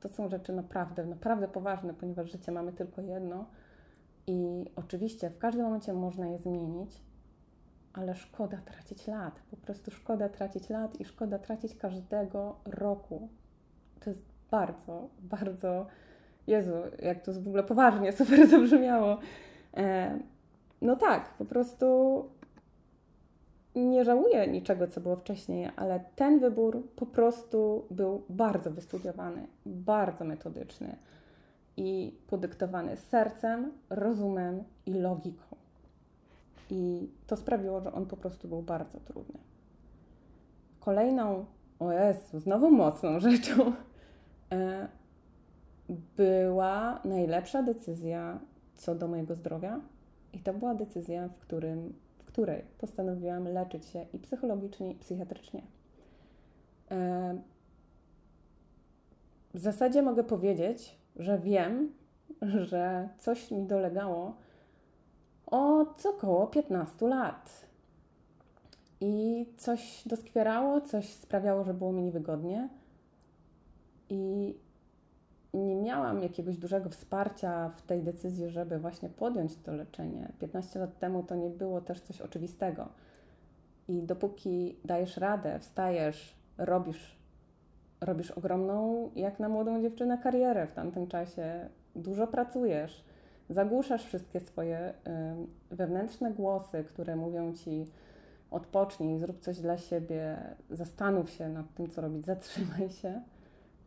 To 0.00 0.08
są 0.08 0.28
rzeczy 0.28 0.52
naprawdę, 0.52 1.06
naprawdę 1.06 1.48
poważne, 1.48 1.94
ponieważ 1.94 2.32
życie 2.32 2.52
mamy 2.52 2.72
tylko 2.72 3.02
jedno 3.02 3.46
i 4.26 4.64
oczywiście 4.76 5.30
w 5.30 5.38
każdym 5.38 5.64
momencie 5.64 5.92
można 5.92 6.26
je 6.26 6.38
zmienić, 6.38 7.00
ale 7.92 8.14
szkoda 8.14 8.58
tracić 8.64 9.06
lat. 9.06 9.40
Po 9.50 9.56
prostu 9.56 9.90
szkoda 9.90 10.28
tracić 10.28 10.68
lat 10.68 11.00
i 11.00 11.04
szkoda 11.04 11.38
tracić 11.38 11.74
każdego 11.74 12.56
roku. 12.64 13.28
To 14.00 14.10
jest 14.10 14.24
bardzo, 14.50 15.08
bardzo. 15.18 15.86
Jezu, 16.46 16.72
jak 17.02 17.22
to 17.22 17.32
w 17.32 17.48
ogóle 17.48 17.62
poważnie 17.62 18.12
super 18.18 18.48
zabrzmiało. 18.48 19.18
E, 19.76 20.18
no 20.82 20.96
tak, 20.96 21.34
po 21.38 21.44
prostu 21.44 21.84
nie 23.80 24.04
żałuję 24.04 24.46
niczego, 24.46 24.88
co 24.88 25.00
było 25.00 25.16
wcześniej, 25.16 25.70
ale 25.76 26.00
ten 26.16 26.40
wybór 26.40 26.82
po 26.96 27.06
prostu 27.06 27.84
był 27.90 28.22
bardzo 28.28 28.70
wystudiowany, 28.70 29.46
bardzo 29.66 30.24
metodyczny 30.24 30.96
i 31.76 32.14
podyktowany 32.26 32.96
sercem, 32.96 33.72
rozumem 33.90 34.64
i 34.86 34.94
logiką. 34.94 35.56
I 36.70 37.10
to 37.26 37.36
sprawiło, 37.36 37.80
że 37.80 37.92
on 37.92 38.06
po 38.06 38.16
prostu 38.16 38.48
był 38.48 38.62
bardzo 38.62 39.00
trudny. 39.00 39.38
Kolejną, 40.80 41.44
o 41.78 41.92
Jezu, 41.92 42.40
znowu 42.40 42.70
mocną 42.70 43.20
rzeczą 43.20 43.72
e, 44.52 44.88
była 46.16 47.00
najlepsza 47.04 47.62
decyzja 47.62 48.38
co 48.74 48.94
do 48.94 49.08
mojego 49.08 49.34
zdrowia. 49.34 49.80
I 50.32 50.38
to 50.38 50.54
była 50.54 50.74
decyzja, 50.74 51.28
w, 51.28 51.38
którym, 51.38 51.94
której 52.34 52.64
postanowiłam 52.78 53.48
leczyć 53.48 53.84
się 53.84 54.06
i 54.12 54.18
psychologicznie, 54.18 54.90
i 54.90 54.94
psychiatrycznie. 54.94 55.62
E, 56.90 57.38
w 59.54 59.58
zasadzie 59.58 60.02
mogę 60.02 60.24
powiedzieć, 60.24 60.98
że 61.16 61.38
wiem, 61.38 61.92
że 62.42 63.08
coś 63.18 63.50
mi 63.50 63.62
dolegało, 63.62 64.36
od 65.46 66.06
około 66.06 66.46
15 66.46 67.06
lat. 67.08 67.66
I 69.00 69.46
coś 69.56 70.02
doskwierało, 70.06 70.80
coś 70.80 71.08
sprawiało, 71.08 71.64
że 71.64 71.74
było 71.74 71.92
mi 71.92 72.02
niewygodnie. 72.02 72.68
I 74.08 74.54
nie 75.54 75.76
miałam 75.76 76.22
jakiegoś 76.22 76.56
dużego 76.56 76.90
wsparcia 76.90 77.68
w 77.68 77.82
tej 77.82 78.02
decyzji, 78.02 78.48
żeby 78.48 78.78
właśnie 78.78 79.08
podjąć 79.08 79.56
to 79.56 79.72
leczenie. 79.72 80.32
15 80.40 80.80
lat 80.80 80.98
temu 80.98 81.22
to 81.22 81.34
nie 81.34 81.50
było 81.50 81.80
też 81.80 82.00
coś 82.00 82.20
oczywistego. 82.20 82.88
I 83.88 84.02
dopóki 84.02 84.76
dajesz 84.84 85.16
radę, 85.16 85.58
wstajesz, 85.58 86.36
robisz, 86.58 87.16
robisz 88.00 88.30
ogromną, 88.30 89.10
jak 89.16 89.40
na 89.40 89.48
młodą 89.48 89.82
dziewczynę, 89.82 90.18
karierę 90.18 90.66
w 90.66 90.72
tamtym 90.72 91.06
czasie, 91.06 91.68
dużo 91.96 92.26
pracujesz, 92.26 93.04
zagłuszasz 93.50 94.04
wszystkie 94.04 94.40
swoje 94.40 94.94
wewnętrzne 95.70 96.32
głosy, 96.32 96.84
które 96.84 97.16
mówią 97.16 97.52
ci 97.52 97.86
odpocznij, 98.50 99.18
zrób 99.18 99.40
coś 99.40 99.60
dla 99.60 99.78
siebie, 99.78 100.36
zastanów 100.70 101.30
się 101.30 101.48
nad 101.48 101.74
tym, 101.74 101.90
co 101.90 102.00
robić, 102.00 102.26
zatrzymaj 102.26 102.90
się. 102.90 103.22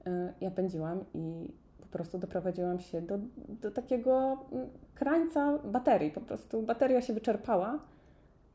Y, 0.08 0.34
ja 0.42 0.52
pędziłam 0.52 1.06
i 1.14 1.54
po 1.82 1.88
prostu 1.88 2.18
doprowadziłam 2.18 2.80
się 2.80 3.02
do, 3.02 3.20
do 3.62 3.72
takiego 3.72 4.38
mm, 4.52 4.70
krańca 4.96 5.58
baterii. 5.58 6.12
Po 6.12 6.22
prostu 6.22 6.62
bateria 6.62 7.02
się 7.02 7.14
wyczerpała 7.14 7.80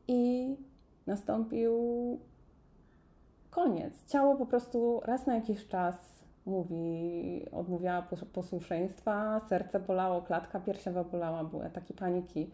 i 0.07 0.55
nastąpił 1.07 1.73
koniec. 3.49 4.05
Ciało 4.05 4.35
po 4.35 4.45
prostu 4.45 5.01
raz 5.05 5.25
na 5.25 5.35
jakiś 5.35 5.67
czas 5.67 6.23
mówi, 6.45 7.45
odmówiła 7.51 8.07
posłuszeństwa, 8.33 9.39
serce 9.49 9.79
bolało, 9.79 10.21
klatka 10.21 10.59
piersiowa 10.59 11.03
bolała, 11.03 11.43
były 11.43 11.65
ataki 11.65 11.93
paniki. 11.93 12.49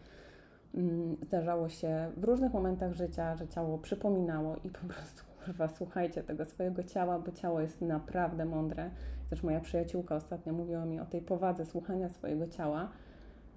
Mm, 0.74 1.16
zdarzało 1.22 1.68
się 1.68 2.10
w 2.16 2.24
różnych 2.24 2.52
momentach 2.52 2.92
życia, 2.92 3.36
że 3.36 3.48
ciało 3.48 3.78
przypominało 3.78 4.56
i 4.56 4.68
po 4.68 4.86
prostu, 4.88 5.22
kurwa, 5.44 5.68
słuchajcie 5.68 6.22
tego 6.22 6.44
swojego 6.44 6.82
ciała, 6.82 7.18
bo 7.18 7.32
ciało 7.32 7.60
jest 7.60 7.80
naprawdę 7.80 8.44
mądre. 8.44 8.90
Też 9.30 9.42
moja 9.42 9.60
przyjaciółka 9.60 10.16
ostatnio 10.16 10.52
mówiła 10.52 10.84
mi 10.84 11.00
o 11.00 11.06
tej 11.06 11.22
powadze 11.22 11.66
słuchania 11.66 12.08
swojego 12.08 12.48
ciała 12.48 12.88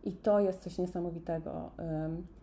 i 0.03 0.13
to 0.13 0.39
jest 0.39 0.61
coś 0.61 0.77
niesamowitego. 0.77 1.71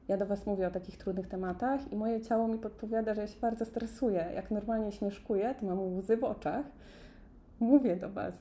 Ja 0.08 0.16
do 0.16 0.26
Was 0.26 0.46
mówię 0.46 0.66
o 0.66 0.70
takich 0.70 0.96
trudnych 0.96 1.28
tematach 1.28 1.92
i 1.92 1.96
moje 1.96 2.20
ciało 2.20 2.48
mi 2.48 2.58
podpowiada, 2.58 3.14
że 3.14 3.20
ja 3.20 3.26
się 3.26 3.40
bardzo 3.40 3.64
stresuję. 3.64 4.30
Jak 4.34 4.50
normalnie 4.50 4.92
śmieszkuję, 4.92 5.54
to 5.60 5.66
mam 5.66 5.96
łzy 5.96 6.16
w 6.16 6.24
oczach. 6.24 6.66
Mówię 7.60 7.96
do 7.96 8.10
Was 8.10 8.34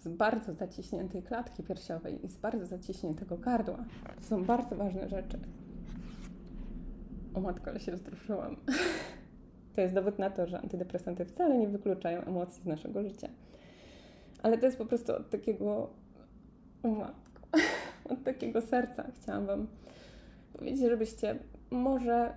z 0.00 0.08
bardzo 0.08 0.52
zaciśniętej 0.52 1.22
klatki 1.22 1.62
piersiowej 1.62 2.26
i 2.26 2.28
z 2.28 2.36
bardzo 2.36 2.66
zaciśniętego 2.66 3.36
gardła. 3.38 3.84
To 4.16 4.24
są 4.24 4.44
bardzo 4.44 4.76
ważne 4.76 5.08
rzeczy. 5.08 5.38
O 7.34 7.40
matko, 7.40 7.70
ale 7.70 7.80
się 7.80 7.92
wzruszyłam. 7.92 8.56
To 9.76 9.80
jest 9.80 9.94
dowód 9.94 10.18
na 10.18 10.30
to, 10.30 10.46
że 10.46 10.60
antydepresanty 10.60 11.24
wcale 11.24 11.58
nie 11.58 11.68
wykluczają 11.68 12.20
emocji 12.20 12.62
z 12.62 12.66
naszego 12.66 13.02
życia. 13.02 13.28
Ale 14.42 14.58
to 14.58 14.66
jest 14.66 14.78
po 14.78 14.86
prostu 14.86 15.16
od 15.16 15.30
takiego, 15.30 15.90
o 16.82 17.06
od 18.12 18.24
takiego 18.24 18.60
serca 18.60 19.04
chciałam 19.22 19.46
Wam 19.46 19.66
powiedzieć, 20.52 20.80
żebyście 20.80 21.38
może 21.70 22.34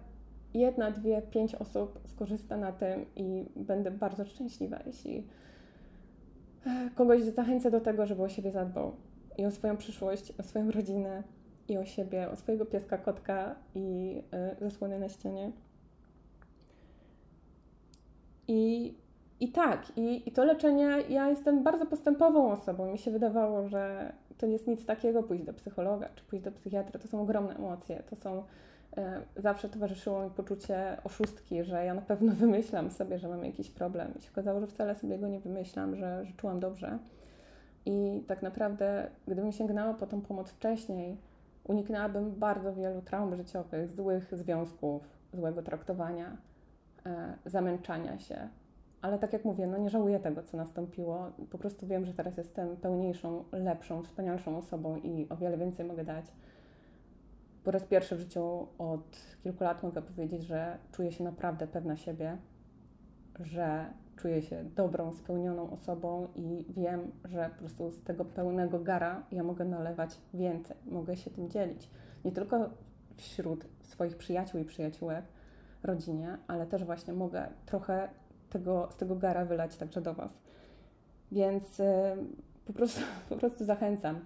jedna, 0.53 0.91
dwie, 0.91 1.22
pięć 1.22 1.55
osób 1.55 2.00
skorzysta 2.05 2.58
na 2.58 2.72
tym 2.72 3.05
i 3.15 3.46
będę 3.55 3.91
bardzo 3.91 4.25
szczęśliwa, 4.25 4.79
jeśli 4.86 5.27
e, 6.65 6.89
kogoś 6.96 7.24
zachęcę 7.24 7.72
do 7.72 7.79
tego, 7.79 8.05
żeby 8.05 8.24
o 8.24 8.29
siebie 8.29 8.51
zadbał 8.51 8.96
i 9.38 9.46
o 9.46 9.51
swoją 9.51 9.77
przyszłość, 9.77 10.34
o 10.39 10.43
swoją 10.43 10.72
rodzinę 10.72 11.24
i 11.67 11.77
o 11.77 11.86
siebie, 11.86 12.29
o 12.29 12.36
swojego 12.36 12.65
pieska, 12.65 12.98
kotka 12.98 13.55
i 13.75 14.17
y, 14.62 14.63
zasłony 14.63 15.00
na 15.00 15.10
ścianie. 15.10 15.51
I, 18.51 18.93
i 19.39 19.51
tak, 19.51 19.97
i, 19.97 20.29
i 20.29 20.31
to 20.31 20.45
leczenie, 20.45 21.03
ja 21.09 21.29
jestem 21.29 21.63
bardzo 21.63 21.85
postępową 21.85 22.51
osobą. 22.51 22.91
Mi 22.91 22.97
się 22.97 23.11
wydawało, 23.11 23.67
że 23.67 24.13
to 24.37 24.45
jest 24.45 24.67
nic 24.67 24.85
takiego 24.85 25.23
pójść 25.23 25.43
do 25.43 25.53
psychologa 25.53 26.09
czy 26.15 26.23
pójść 26.23 26.45
do 26.45 26.51
psychiatry. 26.51 26.99
To 26.99 27.07
są 27.07 27.21
ogromne 27.21 27.55
emocje, 27.55 28.03
to 28.09 28.15
są 28.15 28.43
e, 28.97 29.21
zawsze 29.37 29.69
towarzyszyło 29.69 30.23
mi 30.23 30.29
poczucie 30.29 30.97
oszustki, 31.03 31.63
że 31.63 31.85
ja 31.85 31.93
na 31.93 32.01
pewno 32.01 32.33
wymyślam 32.43 32.91
sobie, 32.91 33.19
że 33.19 33.27
mam 33.27 33.45
jakiś 33.45 33.69
problem. 33.69 34.13
I 34.19 34.21
się 34.21 34.31
okazało, 34.31 34.59
że 34.59 34.67
wcale 34.67 34.95
sobie 34.95 35.19
go 35.19 35.27
nie 35.27 35.39
wymyślam, 35.39 35.95
że, 35.95 36.25
że 36.25 36.33
czułam 36.33 36.59
dobrze. 36.59 36.99
I 37.85 38.23
tak 38.27 38.41
naprawdę, 38.41 39.09
gdybym 39.27 39.51
sięgnęła 39.51 39.93
po 39.93 40.07
tą 40.07 40.21
pomoc 40.21 40.49
wcześniej, 40.49 41.17
uniknęłabym 41.63 42.31
bardzo 42.31 42.73
wielu 42.73 43.01
traum 43.01 43.35
życiowych, 43.35 43.91
złych 43.91 44.33
związków, 44.35 45.09
złego 45.33 45.61
traktowania, 45.61 46.37
zamęczania 47.45 48.19
się, 48.19 48.49
ale 49.01 49.19
tak 49.19 49.33
jak 49.33 49.45
mówię, 49.45 49.67
no 49.67 49.77
nie 49.77 49.89
żałuję 49.89 50.19
tego, 50.19 50.43
co 50.43 50.57
nastąpiło. 50.57 51.31
Po 51.51 51.57
prostu 51.57 51.87
wiem, 51.87 52.05
że 52.05 52.13
teraz 52.13 52.37
jestem 52.37 52.77
pełniejszą, 52.77 53.43
lepszą, 53.51 54.03
wspanialszą 54.03 54.57
osobą 54.57 54.95
i 54.97 55.29
o 55.29 55.37
wiele 55.37 55.57
więcej 55.57 55.85
mogę 55.85 56.05
dać. 56.05 56.25
Po 57.63 57.71
raz 57.71 57.85
pierwszy 57.85 58.15
w 58.15 58.19
życiu 58.19 58.67
od 58.77 59.17
kilku 59.43 59.63
lat 59.63 59.83
mogę 59.83 60.01
powiedzieć, 60.01 60.43
że 60.43 60.77
czuję 60.91 61.11
się 61.11 61.23
naprawdę 61.23 61.67
pewna 61.67 61.97
siebie, 61.97 62.37
że 63.39 63.93
czuję 64.15 64.41
się 64.41 64.63
dobrą, 64.75 65.13
spełnioną 65.13 65.71
osobą 65.71 66.27
i 66.36 66.65
wiem, 66.69 67.12
że 67.25 67.49
po 67.49 67.60
prostu 67.60 67.91
z 67.91 68.03
tego 68.03 68.25
pełnego 68.25 68.79
gara 68.79 69.23
ja 69.31 69.43
mogę 69.43 69.65
nalewać 69.65 70.17
więcej, 70.34 70.77
mogę 70.86 71.17
się 71.17 71.31
tym 71.31 71.49
dzielić. 71.49 71.89
Nie 72.25 72.31
tylko 72.31 72.69
wśród 73.17 73.65
swoich 73.84 74.17
przyjaciół 74.17 74.62
i 74.62 74.65
przyjaciółek, 74.65 75.25
rodzinie, 75.83 76.37
ale 76.47 76.67
też 76.67 76.83
właśnie 76.83 77.13
mogę 77.13 77.47
trochę 77.65 78.09
tego, 78.49 78.87
z 78.91 78.97
tego 78.97 79.15
gara 79.15 79.45
wylać 79.45 79.77
także 79.77 80.01
do 80.01 80.13
Was. 80.13 80.39
Więc 81.31 81.79
y, 81.79 81.83
po 82.65 82.73
prostu, 82.73 83.01
po 83.29 83.35
prostu 83.35 83.65
zachęcam. 83.65 84.25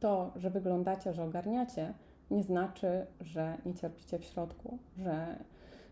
To, 0.00 0.32
że 0.36 0.50
wyglądacie, 0.50 1.12
że 1.12 1.24
ogarniacie, 1.24 1.94
nie 2.30 2.42
znaczy, 2.42 3.06
że 3.20 3.58
nie 3.66 3.74
cierpicie 3.74 4.18
w 4.18 4.24
środku, 4.24 4.78
że 4.96 5.36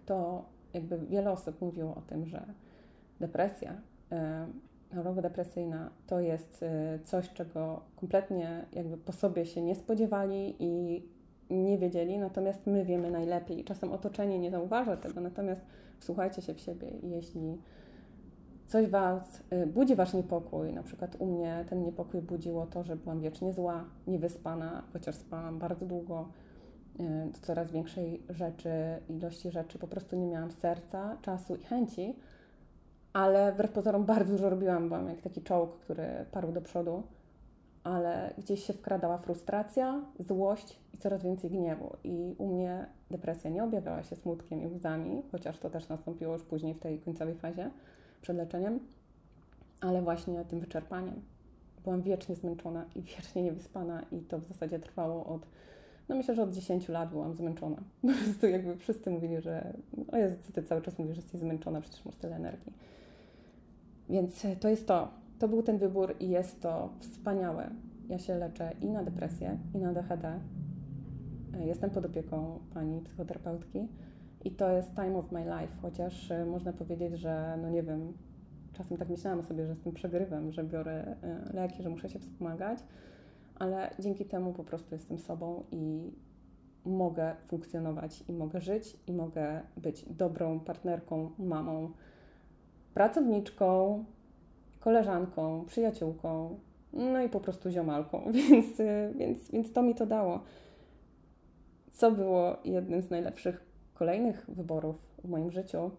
to 0.07 0.45
jakby 0.75 0.99
wiele 0.99 1.31
osób 1.31 1.61
mówiło 1.61 1.95
o 1.95 2.01
tym, 2.01 2.27
że 2.27 2.47
depresja, 3.21 3.77
choroba 4.95 5.23
depresyjna 5.23 5.91
to 6.07 6.21
jest 6.21 6.63
y, 6.63 6.67
coś, 7.05 7.33
czego 7.33 7.81
kompletnie 7.97 8.67
jakby 8.73 8.97
po 8.97 9.13
sobie 9.13 9.47
się 9.47 9.63
nie 9.63 9.75
spodziewali 9.75 10.57
i 10.59 11.03
nie 11.51 11.79
wiedzieli, 11.79 12.19
natomiast 12.19 12.67
my 12.67 12.85
wiemy 12.85 13.11
najlepiej. 13.11 13.65
Czasem 13.65 13.93
otoczenie 13.93 14.39
nie 14.39 14.51
zauważa 14.51 14.97
tego, 14.97 15.21
natomiast 15.21 15.61
wsłuchajcie 15.99 16.43
się 16.43 16.55
w 16.55 16.61
siebie 16.61 16.89
i 16.89 17.11
jeśli 17.11 17.59
coś 18.67 18.87
Was 18.87 19.43
y, 19.53 19.67
budzi 19.67 19.95
Wasz 19.95 20.15
niepokój, 20.15 20.73
na 20.73 20.83
przykład 20.83 21.17
u 21.19 21.27
mnie 21.27 21.65
ten 21.69 21.83
niepokój 21.83 22.23
budziło 22.23 22.67
to, 22.67 22.85
że 22.85 22.97
byłam 22.97 23.21
wiecznie 23.21 23.53
zła, 23.53 23.85
niewyspana, 24.07 24.83
chociaż 24.93 25.15
spałam 25.15 25.59
bardzo 25.59 25.87
długo, 25.87 26.29
y, 27.01 27.33
do 27.33 27.39
coraz 27.43 27.71
większej 27.71 28.23
rzeczy, 28.29 28.71
ilości 29.09 29.51
rzeczy, 29.51 29.79
po 29.79 29.87
prostu 29.87 30.17
nie 30.17 30.27
miałam 30.27 30.51
serca, 30.51 31.17
czasu 31.23 31.57
i 31.57 31.65
chęci, 31.65 32.17
ale 33.13 33.53
wbrew 33.53 33.73
pozorom 33.73 34.05
bardzo 34.05 34.33
dużo 34.33 34.51
robiłam, 34.51 34.89
byłam 34.89 35.09
jak 35.09 35.21
taki 35.21 35.43
czołg, 35.43 35.79
który 35.79 36.07
parł 36.33 36.53
do 36.53 36.61
przodu, 36.61 37.03
ale 37.87 38.35
gdzieś 38.39 38.65
się 38.65 38.73
wkradała 38.73 39.19
frustracja, 39.19 40.01
złość 40.19 40.79
i 40.95 40.99
coraz 40.99 41.23
więcej 41.23 41.51
gniewu. 41.51 41.97
I 42.05 42.35
u 42.39 42.47
mnie 42.47 42.87
depresja 43.11 43.51
nie 43.51 43.65
objawiała 43.65 44.03
się 44.03 44.17
smutkiem 44.17 44.63
i 44.63 44.67
łzami, 44.67 45.23
chociaż 45.33 45.59
to 45.59 45.71
też 45.71 45.89
nastąpiło 45.89 46.33
już 46.33 46.43
później 46.43 46.75
w 46.75 46.79
tej 46.79 47.01
końcowej 47.01 47.35
fazie 47.35 47.71
przed 48.23 48.37
leczeniem, 48.37 48.81
ale 49.81 50.03
właśnie 50.03 50.45
tym 50.45 50.61
wyczerpaniem. 50.61 51.15
Byłam 51.85 52.03
wiecznie 52.03 52.35
zmęczona 52.35 52.85
i 52.95 53.03
wiecznie 53.03 53.43
niewyspana 53.43 54.03
i 54.13 54.21
to 54.21 54.39
w 54.39 54.45
zasadzie 54.45 54.79
trwało 54.79 55.27
od, 55.27 55.47
no 56.09 56.17
myślę, 56.17 56.35
że 56.35 56.43
od 56.43 56.53
10 56.53 56.89
lat 56.89 57.11
byłam 57.11 57.35
zmęczona. 57.35 57.77
Po 58.03 58.09
prostu 58.25 58.47
jakby 58.47 58.77
wszyscy 58.77 59.11
mówili, 59.11 59.41
że 59.41 59.73
o 60.13 60.17
Jezu, 60.17 60.37
Ty 60.55 60.63
cały 60.63 60.83
czas 60.83 60.99
mówisz, 60.99 61.17
że 61.17 61.23
jesteś 61.23 61.41
zmęczona, 61.41 61.81
przecież 61.81 62.05
masz 62.05 62.17
tyle 62.17 62.37
energii. 62.37 62.73
Więc 64.09 64.47
to 64.61 64.69
jest 64.69 64.87
to. 64.87 65.26
To 65.39 65.49
był 65.49 65.63
ten 65.63 65.79
wybór 65.79 66.15
i 66.21 66.29
jest 66.29 66.61
to 66.61 66.91
wspaniałe. 66.99 67.71
Ja 68.09 68.19
się 68.19 68.35
leczę 68.35 68.73
i 68.81 68.87
na 68.91 69.03
depresję, 69.03 69.59
i 69.75 69.79
na 69.79 69.93
DHD. 69.93 70.41
Jestem 71.65 71.91
pod 71.91 72.05
opieką 72.05 72.59
pani 72.75 73.01
psychoterapeutki 73.01 73.89
i 74.45 74.51
to 74.51 74.71
jest 74.71 74.95
time 74.95 75.19
of 75.19 75.33
my 75.33 75.41
life, 75.41 75.77
chociaż 75.83 76.31
e, 76.31 76.45
można 76.45 76.73
powiedzieć, 76.73 77.19
że 77.19 77.59
no 77.63 77.71
nie 77.71 77.83
wiem, 77.83 78.13
czasem 78.73 78.97
tak 78.97 79.09
myślałam 79.09 79.43
sobie, 79.43 79.67
że 79.67 79.75
z 79.75 79.81
tym 79.81 79.93
przegrywem, 79.93 80.53
że 80.53 80.65
biorę 80.65 81.17
e, 81.23 81.53
leki, 81.53 81.83
że 81.83 81.89
muszę 81.89 82.09
się 82.09 82.19
wspomagać, 82.19 82.79
ale 83.55 83.91
dzięki 83.99 84.25
temu 84.25 84.53
po 84.53 84.65
prostu 84.65 84.95
jestem 84.95 85.19
sobą 85.19 85.65
i 85.71 86.13
mogę 86.85 87.37
funkcjonować 87.47 88.25
i 88.29 88.33
mogę 88.33 88.61
żyć 88.61 88.97
i 89.07 89.13
mogę 89.13 89.61
być 89.77 90.05
dobrą 90.11 90.61
partnerką, 90.61 91.31
mamą, 91.39 91.91
pracowniczką, 92.95 94.05
koleżanką, 94.87 95.65
przyjaciółką, 95.67 96.59
no 96.93 97.23
i 97.23 97.29
po 97.29 97.41
prostu 97.41 97.71
ziomalką, 97.71 98.33
więc, 98.51 98.81
e, 98.81 99.13
więc, 99.17 99.51
więc 99.51 99.73
to 99.73 99.83
mi 99.83 99.95
to 99.95 100.07
dało. 100.07 100.41
Co 101.93 102.11
było 102.11 102.57
jednym 102.65 103.03
z 103.03 103.11
najlepszych 103.11 103.65
kolejnych 103.95 104.47
wyborów 104.49 104.97
w 105.25 105.29
moim 105.29 105.51
życiu? 105.51 105.91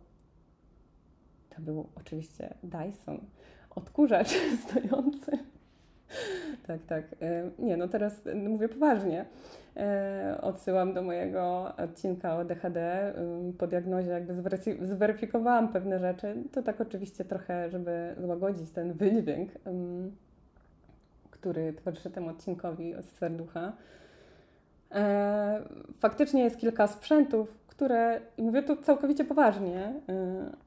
To 1.49 1.61
był 1.61 1.87
oczywiście 1.95 2.53
Dyson, 2.63 3.19
odkurzacz 3.69 4.29
stojący. 4.67 5.31
Tak, 6.67 6.79
tak. 6.87 7.03
E, 7.21 7.49
nie, 7.59 7.77
no 7.77 7.87
teraz 7.87 8.21
mówię 8.35 8.69
poważnie. 8.69 9.25
E, 9.77 10.37
odsyłam 10.41 10.93
do 10.93 11.01
mojego 11.01 11.73
odcinka 11.77 12.37
o 12.37 12.45
DHD. 12.45 13.13
Po 13.57 13.67
diagnozie 13.67 14.11
jakby 14.11 14.33
zweryfikowałam 14.81 15.73
pewne 15.73 15.99
rzeczy. 15.99 16.35
To 16.51 16.63
tak 16.63 16.81
oczywiście 16.81 17.25
trochę, 17.25 17.69
żeby 17.69 18.15
złagodzić 18.21 18.71
ten 18.71 18.93
wydźwięk, 18.93 19.51
który 21.31 21.73
towarzyszy 21.73 22.09
temu 22.09 22.29
odcinkowi 22.29 22.95
od 22.95 23.05
serducha. 23.05 23.73
E, 24.91 25.61
faktycznie 25.99 26.43
jest 26.43 26.57
kilka 26.57 26.87
sprzętów, 26.87 27.57
które, 27.67 28.21
mówię 28.37 28.63
tu 28.63 28.75
całkowicie 28.75 29.25
poważnie, 29.25 29.93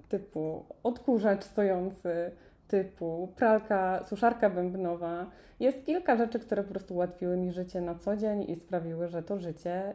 typu 0.08 0.64
odkurzacz 0.82 1.44
stojący, 1.44 2.30
typu 2.70 3.28
pralka, 3.36 4.04
suszarka 4.04 4.50
bębnowa. 4.50 5.26
Jest 5.60 5.86
kilka 5.86 6.16
rzeczy, 6.16 6.38
które 6.38 6.62
po 6.62 6.70
prostu 6.70 6.94
ułatwiły 6.94 7.36
mi 7.36 7.52
życie 7.52 7.80
na 7.80 7.94
co 7.94 8.16
dzień 8.16 8.50
i 8.50 8.56
sprawiły, 8.56 9.08
że 9.08 9.22
to 9.22 9.38
życie 9.38 9.94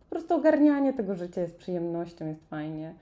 po 0.00 0.10
prostu 0.10 0.34
ogarnianie 0.34 0.92
tego 0.92 1.14
życia 1.14 1.40
jest 1.40 1.56
przyjemnością, 1.56 2.26
jest 2.26 2.48
fajnie. 2.48 2.94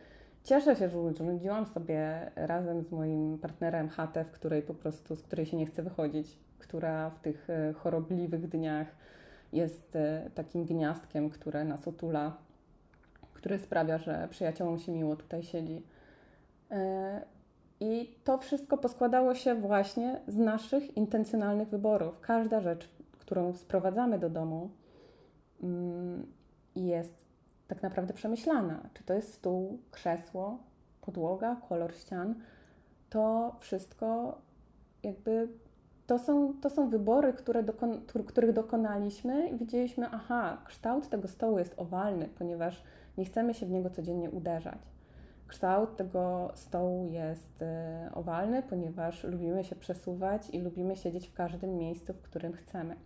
Cieszę 0.44 0.76
się, 0.76 0.88
że 0.88 1.00
urządziłam 1.00 1.66
sobie 1.66 2.30
razem 2.36 2.82
z 2.82 2.90
moim 2.92 3.38
partnerem 3.38 3.88
chatę, 3.88 4.24
w 4.24 4.30
której 4.30 4.62
po 4.62 4.74
prostu, 4.74 5.16
z 5.16 5.22
której 5.22 5.46
się 5.46 5.56
nie 5.56 5.66
chce 5.66 5.82
wychodzić, 5.82 6.38
która 6.58 7.10
w 7.10 7.20
tych 7.20 7.50
e, 7.50 7.72
chorobliwych 7.72 8.48
dniach 8.48 8.86
jest 9.52 9.96
e, 9.96 10.30
takim 10.34 10.64
gniazdkiem, 10.64 11.30
które 11.30 11.64
nas 11.64 11.88
otula, 11.88 12.36
które 13.34 13.58
sprawia, 13.58 13.98
że 13.98 14.28
przyjaciołom 14.30 14.78
się 14.78 14.92
miło 14.92 15.16
tutaj 15.16 15.42
siedzi. 15.42 15.82
I 17.84 18.14
to 18.24 18.38
wszystko 18.38 18.78
poskładało 18.78 19.34
się 19.34 19.54
właśnie 19.54 20.20
z 20.28 20.36
naszych 20.36 20.96
intencjonalnych 20.96 21.68
wyborów. 21.68 22.20
Każda 22.20 22.60
rzecz, 22.60 22.88
którą 23.18 23.52
sprowadzamy 23.52 24.18
do 24.18 24.30
domu, 24.30 24.70
mm, 25.62 26.26
jest 26.76 27.24
tak 27.68 27.82
naprawdę 27.82 28.14
przemyślana. 28.14 28.80
Czy 28.94 29.04
to 29.04 29.14
jest 29.14 29.34
stół, 29.34 29.78
krzesło, 29.90 30.58
podłoga, 31.00 31.56
kolor 31.68 31.94
ścian, 31.94 32.34
to 33.10 33.56
wszystko 33.60 34.38
jakby 35.02 35.48
to 36.06 36.18
są, 36.18 36.54
to 36.60 36.70
są 36.70 36.90
wybory, 36.90 37.32
które 37.32 37.62
dokon, 37.62 38.00
których 38.26 38.52
dokonaliśmy 38.52 39.48
i 39.48 39.56
widzieliśmy, 39.56 40.06
aha, 40.12 40.62
kształt 40.66 41.08
tego 41.08 41.28
stołu 41.28 41.58
jest 41.58 41.74
owalny, 41.76 42.28
ponieważ 42.38 42.82
nie 43.18 43.24
chcemy 43.24 43.54
się 43.54 43.66
w 43.66 43.70
niego 43.70 43.90
codziennie 43.90 44.30
uderzać. 44.30 44.91
Kształt 45.52 45.96
tego 45.96 46.50
stołu 46.54 47.06
jest 47.06 47.62
e, 47.62 48.10
owalny, 48.14 48.62
ponieważ 48.62 49.24
lubimy 49.24 49.64
się 49.64 49.76
przesuwać 49.76 50.50
i 50.50 50.60
lubimy 50.60 50.96
siedzieć 50.96 51.28
w 51.28 51.34
każdym 51.34 51.76
miejscu, 51.76 52.12
w 52.12 52.22
którym 52.22 52.52
chcemy. 52.52 52.96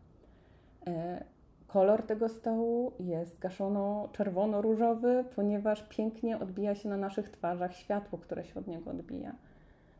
E, 0.86 1.24
kolor 1.66 2.02
tego 2.02 2.28
stołu 2.28 2.92
jest 3.00 3.38
gaszono 3.38 4.08
czerwono-różowy, 4.12 5.24
ponieważ 5.36 5.82
pięknie 5.82 6.38
odbija 6.38 6.74
się 6.74 6.88
na 6.88 6.96
naszych 6.96 7.30
twarzach 7.30 7.74
światło, 7.74 8.18
które 8.18 8.44
się 8.44 8.60
od 8.60 8.66
niego 8.66 8.90
odbija. 8.90 9.32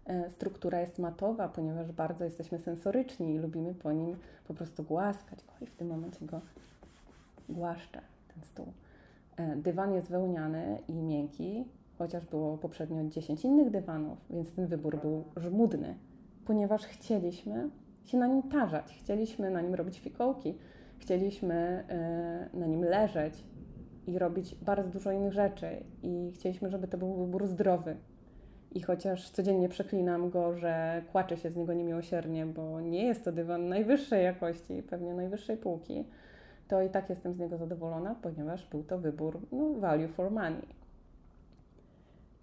E, 0.06 0.30
struktura 0.30 0.80
jest 0.80 0.98
matowa, 0.98 1.48
ponieważ 1.48 1.92
bardzo 1.92 2.24
jesteśmy 2.24 2.58
sensoryczni 2.58 3.34
i 3.34 3.38
lubimy 3.38 3.74
po 3.74 3.92
nim 3.92 4.16
po 4.48 4.54
prostu 4.54 4.82
głaskać 4.82 5.38
i 5.60 5.66
w 5.66 5.76
tym 5.76 5.88
momencie 5.88 6.26
go 6.26 6.40
głaszczę, 7.48 8.00
ten 8.34 8.44
stół. 8.44 8.72
Dywan 9.56 9.92
jest 9.92 10.08
wełniany 10.08 10.78
i 10.88 10.92
miękki, 10.92 11.64
chociaż 11.98 12.26
było 12.26 12.58
poprzednio 12.58 13.04
10 13.04 13.44
innych 13.44 13.70
dywanów, 13.70 14.18
więc 14.30 14.52
ten 14.52 14.66
wybór 14.66 15.00
był 15.00 15.24
żmudny, 15.36 15.94
ponieważ 16.44 16.86
chcieliśmy 16.86 17.70
się 18.04 18.18
na 18.18 18.26
nim 18.26 18.42
tarzać, 18.42 18.98
chcieliśmy 19.02 19.50
na 19.50 19.60
nim 19.60 19.74
robić 19.74 20.00
fikołki, 20.00 20.54
chcieliśmy 20.98 21.54
e, 21.88 22.48
na 22.58 22.66
nim 22.66 22.84
leżeć 22.84 23.44
i 24.06 24.18
robić 24.18 24.54
bardzo 24.54 24.90
dużo 24.90 25.12
innych 25.12 25.32
rzeczy 25.32 25.84
i 26.02 26.32
chcieliśmy, 26.34 26.70
żeby 26.70 26.88
to 26.88 26.98
był 26.98 27.14
wybór 27.14 27.46
zdrowy, 27.46 27.96
i 28.76 28.82
chociaż 28.82 29.30
codziennie 29.30 29.68
przeklinam 29.68 30.30
go, 30.30 30.54
że 30.54 31.02
kłaczę 31.12 31.36
się 31.36 31.50
z 31.50 31.56
niego 31.56 31.72
niemiłosiernie, 31.72 32.46
bo 32.46 32.80
nie 32.80 33.04
jest 33.04 33.24
to 33.24 33.32
dywan 33.32 33.68
najwyższej 33.68 34.24
jakości, 34.24 34.82
pewnie 34.82 35.14
najwyższej 35.14 35.56
półki, 35.56 36.04
to 36.68 36.82
i 36.82 36.90
tak 36.90 37.10
jestem 37.10 37.34
z 37.34 37.38
niego 37.38 37.56
zadowolona, 37.56 38.14
ponieważ 38.22 38.66
był 38.66 38.84
to 38.84 38.98
wybór 38.98 39.40
no, 39.52 39.74
value 39.74 40.08
for 40.08 40.30
money. 40.30 40.85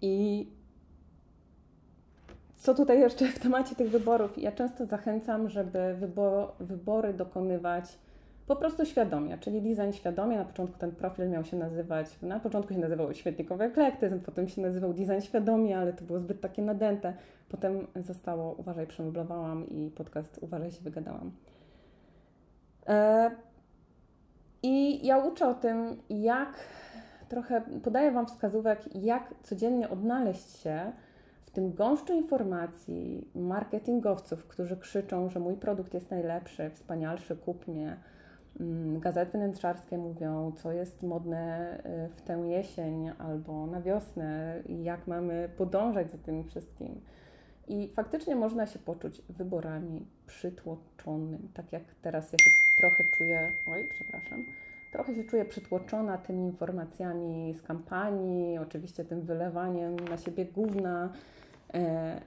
I 0.04 0.46
co 2.56 2.74
tutaj 2.74 3.00
jeszcze 3.00 3.28
w 3.28 3.38
temacie 3.38 3.74
tych 3.74 3.90
wyborów? 3.90 4.38
Ja 4.38 4.52
często 4.52 4.86
zachęcam, 4.86 5.48
żeby 5.48 5.96
wybory 6.60 7.14
dokonywać 7.14 7.98
po 8.46 8.56
prostu 8.56 8.84
świadomie, 8.84 9.38
czyli 9.38 9.62
design 9.62 9.92
świadomie. 9.92 10.36
Na 10.36 10.44
początku 10.44 10.78
ten 10.78 10.92
profil 10.92 11.28
miał 11.28 11.44
się 11.44 11.56
nazywać, 11.56 12.06
na 12.22 12.40
początku 12.40 12.74
się 12.74 12.80
nazywał 12.80 13.14
świetnikowy 13.14 13.64
eklektyzm, 13.64 14.20
potem 14.20 14.48
się 14.48 14.62
nazywał 14.62 14.92
design 14.92 15.20
świadomie, 15.20 15.78
ale 15.78 15.92
to 15.92 16.04
było 16.04 16.20
zbyt 16.20 16.40
takie 16.40 16.62
nadęte. 16.62 17.14
Potem 17.48 17.86
zostało 17.96 18.52
Uważaj, 18.52 18.86
przemeblowałam 18.86 19.68
i 19.68 19.90
podcast 19.90 20.38
Uważaj, 20.42 20.72
się 20.72 20.80
wygadałam. 20.80 21.32
E, 22.86 23.30
I 24.62 25.06
ja 25.06 25.18
uczę 25.18 25.48
o 25.48 25.54
tym, 25.54 25.96
jak 26.10 26.54
trochę 27.34 27.62
podaję 27.82 28.12
Wam 28.12 28.26
wskazówek, 28.26 28.94
jak 28.94 29.34
codziennie 29.42 29.88
odnaleźć 29.88 30.58
się 30.58 30.92
w 31.42 31.50
tym 31.50 31.72
gąszczu 31.72 32.12
informacji 32.12 33.28
marketingowców, 33.34 34.46
którzy 34.46 34.76
krzyczą, 34.76 35.28
że 35.28 35.40
mój 35.40 35.56
produkt 35.56 35.94
jest 35.94 36.10
najlepszy, 36.10 36.70
wspanialszy, 36.70 37.36
kup 37.36 37.68
mnie, 37.68 37.96
Mm, 38.60 39.00
gazety 39.00 39.38
wnętrzarskie 39.38 39.98
mówią, 39.98 40.52
co 40.56 40.72
jest 40.72 41.02
modne 41.02 41.76
y, 41.78 42.08
w 42.16 42.22
tę 42.22 42.32
jesień 42.32 43.10
albo 43.18 43.66
na 43.66 43.80
wiosnę 43.80 44.62
i 44.68 44.84
jak 44.84 45.06
mamy 45.06 45.48
podążać 45.56 46.10
za 46.10 46.18
tym 46.18 46.44
wszystkim. 46.44 47.00
I 47.68 47.88
faktycznie 47.88 48.36
można 48.36 48.66
się 48.66 48.78
poczuć 48.78 49.22
wyborami 49.28 50.06
przytłoczonym. 50.26 51.48
Tak 51.54 51.72
jak 51.72 51.82
teraz 52.02 52.32
ja 52.32 52.38
się 52.38 52.50
trochę 52.76 53.04
czuję, 53.04 53.52
oj, 53.66 53.88
przepraszam, 53.94 54.44
trochę 54.94 55.14
się 55.14 55.24
czuję 55.24 55.44
przytłoczona 55.44 56.18
tymi 56.18 56.44
informacjami 56.44 57.54
z 57.54 57.62
kampanii, 57.62 58.58
oczywiście 58.58 59.04
tym 59.04 59.22
wylewaniem 59.22 59.96
na 59.98 60.16
siebie 60.16 60.44
gówna, 60.44 61.12
e, 61.74 62.20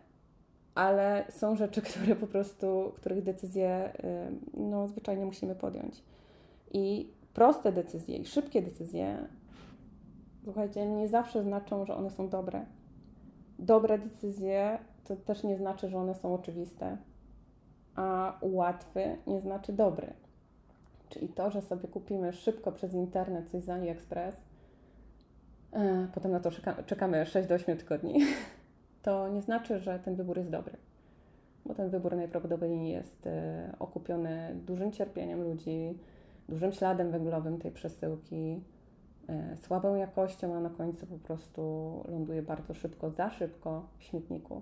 ale 0.76 1.26
są 1.30 1.56
rzeczy, 1.56 1.82
które 1.90 2.16
po 2.16 2.28
prostu, 2.28 2.94
których 2.96 3.24
decyzje 3.24 3.94
y, 4.56 4.60
no, 4.60 4.88
zwyczajnie 4.88 5.26
musimy 5.26 5.56
podjąć. 5.56 6.04
I 6.72 7.14
proste 7.34 7.72
decyzje 7.72 8.18
i 8.18 8.26
szybkie 8.26 8.62
decyzje, 8.62 9.28
słuchajcie, 10.44 10.86
nie 10.86 11.08
zawsze 11.08 11.44
znaczą, 11.44 11.86
że 11.86 11.96
one 11.96 12.10
są 12.10 12.30
dobre. 12.30 12.66
Dobre 13.60 13.98
decyzje 13.98 14.80
to 15.04 15.16
też 15.16 15.44
nie 15.44 15.58
znaczy, 15.58 15.90
że 15.90 15.98
one 15.98 16.16
są 16.16 16.34
oczywiste, 16.34 16.98
a 17.96 18.38
łatwy 18.42 19.18
nie 19.28 19.42
znaczy 19.42 19.74
dobry. 19.74 20.14
Czyli 21.10 21.30
to, 21.30 21.52
że 21.52 21.62
sobie 21.62 21.88
kupimy 21.88 22.34
szybko 22.34 22.72
przez 22.72 22.94
internet 22.94 23.50
coś 23.50 23.64
z 23.64 23.70
AliExpress, 23.70 24.42
e, 25.72 26.08
potem 26.14 26.32
na 26.32 26.40
to 26.40 26.52
czekamy 26.86 27.26
6 27.26 27.48
do 27.48 27.56
8 27.56 27.78
tygodni, 27.78 28.20
to 29.04 29.30
nie 29.30 29.42
znaczy, 29.42 29.80
że 29.80 30.00
ten 30.00 30.16
wybór 30.16 30.38
jest 30.38 30.50
dobry. 30.50 30.78
Bo 31.66 31.74
ten 31.74 31.90
wybór 31.90 32.16
najprawdopodobniej 32.16 32.92
jest 32.92 33.28
e, 33.28 33.74
okupiony 33.80 34.56
dużym 34.66 34.92
cierpieniem 34.92 35.44
ludzi, 35.44 36.00
dużym 36.50 36.72
śladem 36.72 37.12
węglowym 37.12 37.58
tej 37.58 37.72
przesyłki, 37.72 38.62
e, 39.30 39.58
słabą 39.58 39.96
jakością, 39.96 40.56
a 40.56 40.60
na 40.60 40.70
końcu 40.70 41.06
po 41.06 41.18
prostu 41.18 41.62
ląduje 42.08 42.42
bardzo 42.42 42.74
szybko, 42.74 43.12
za 43.12 43.30
szybko 43.30 43.88
w 43.98 44.04
śmietniku. 44.04 44.62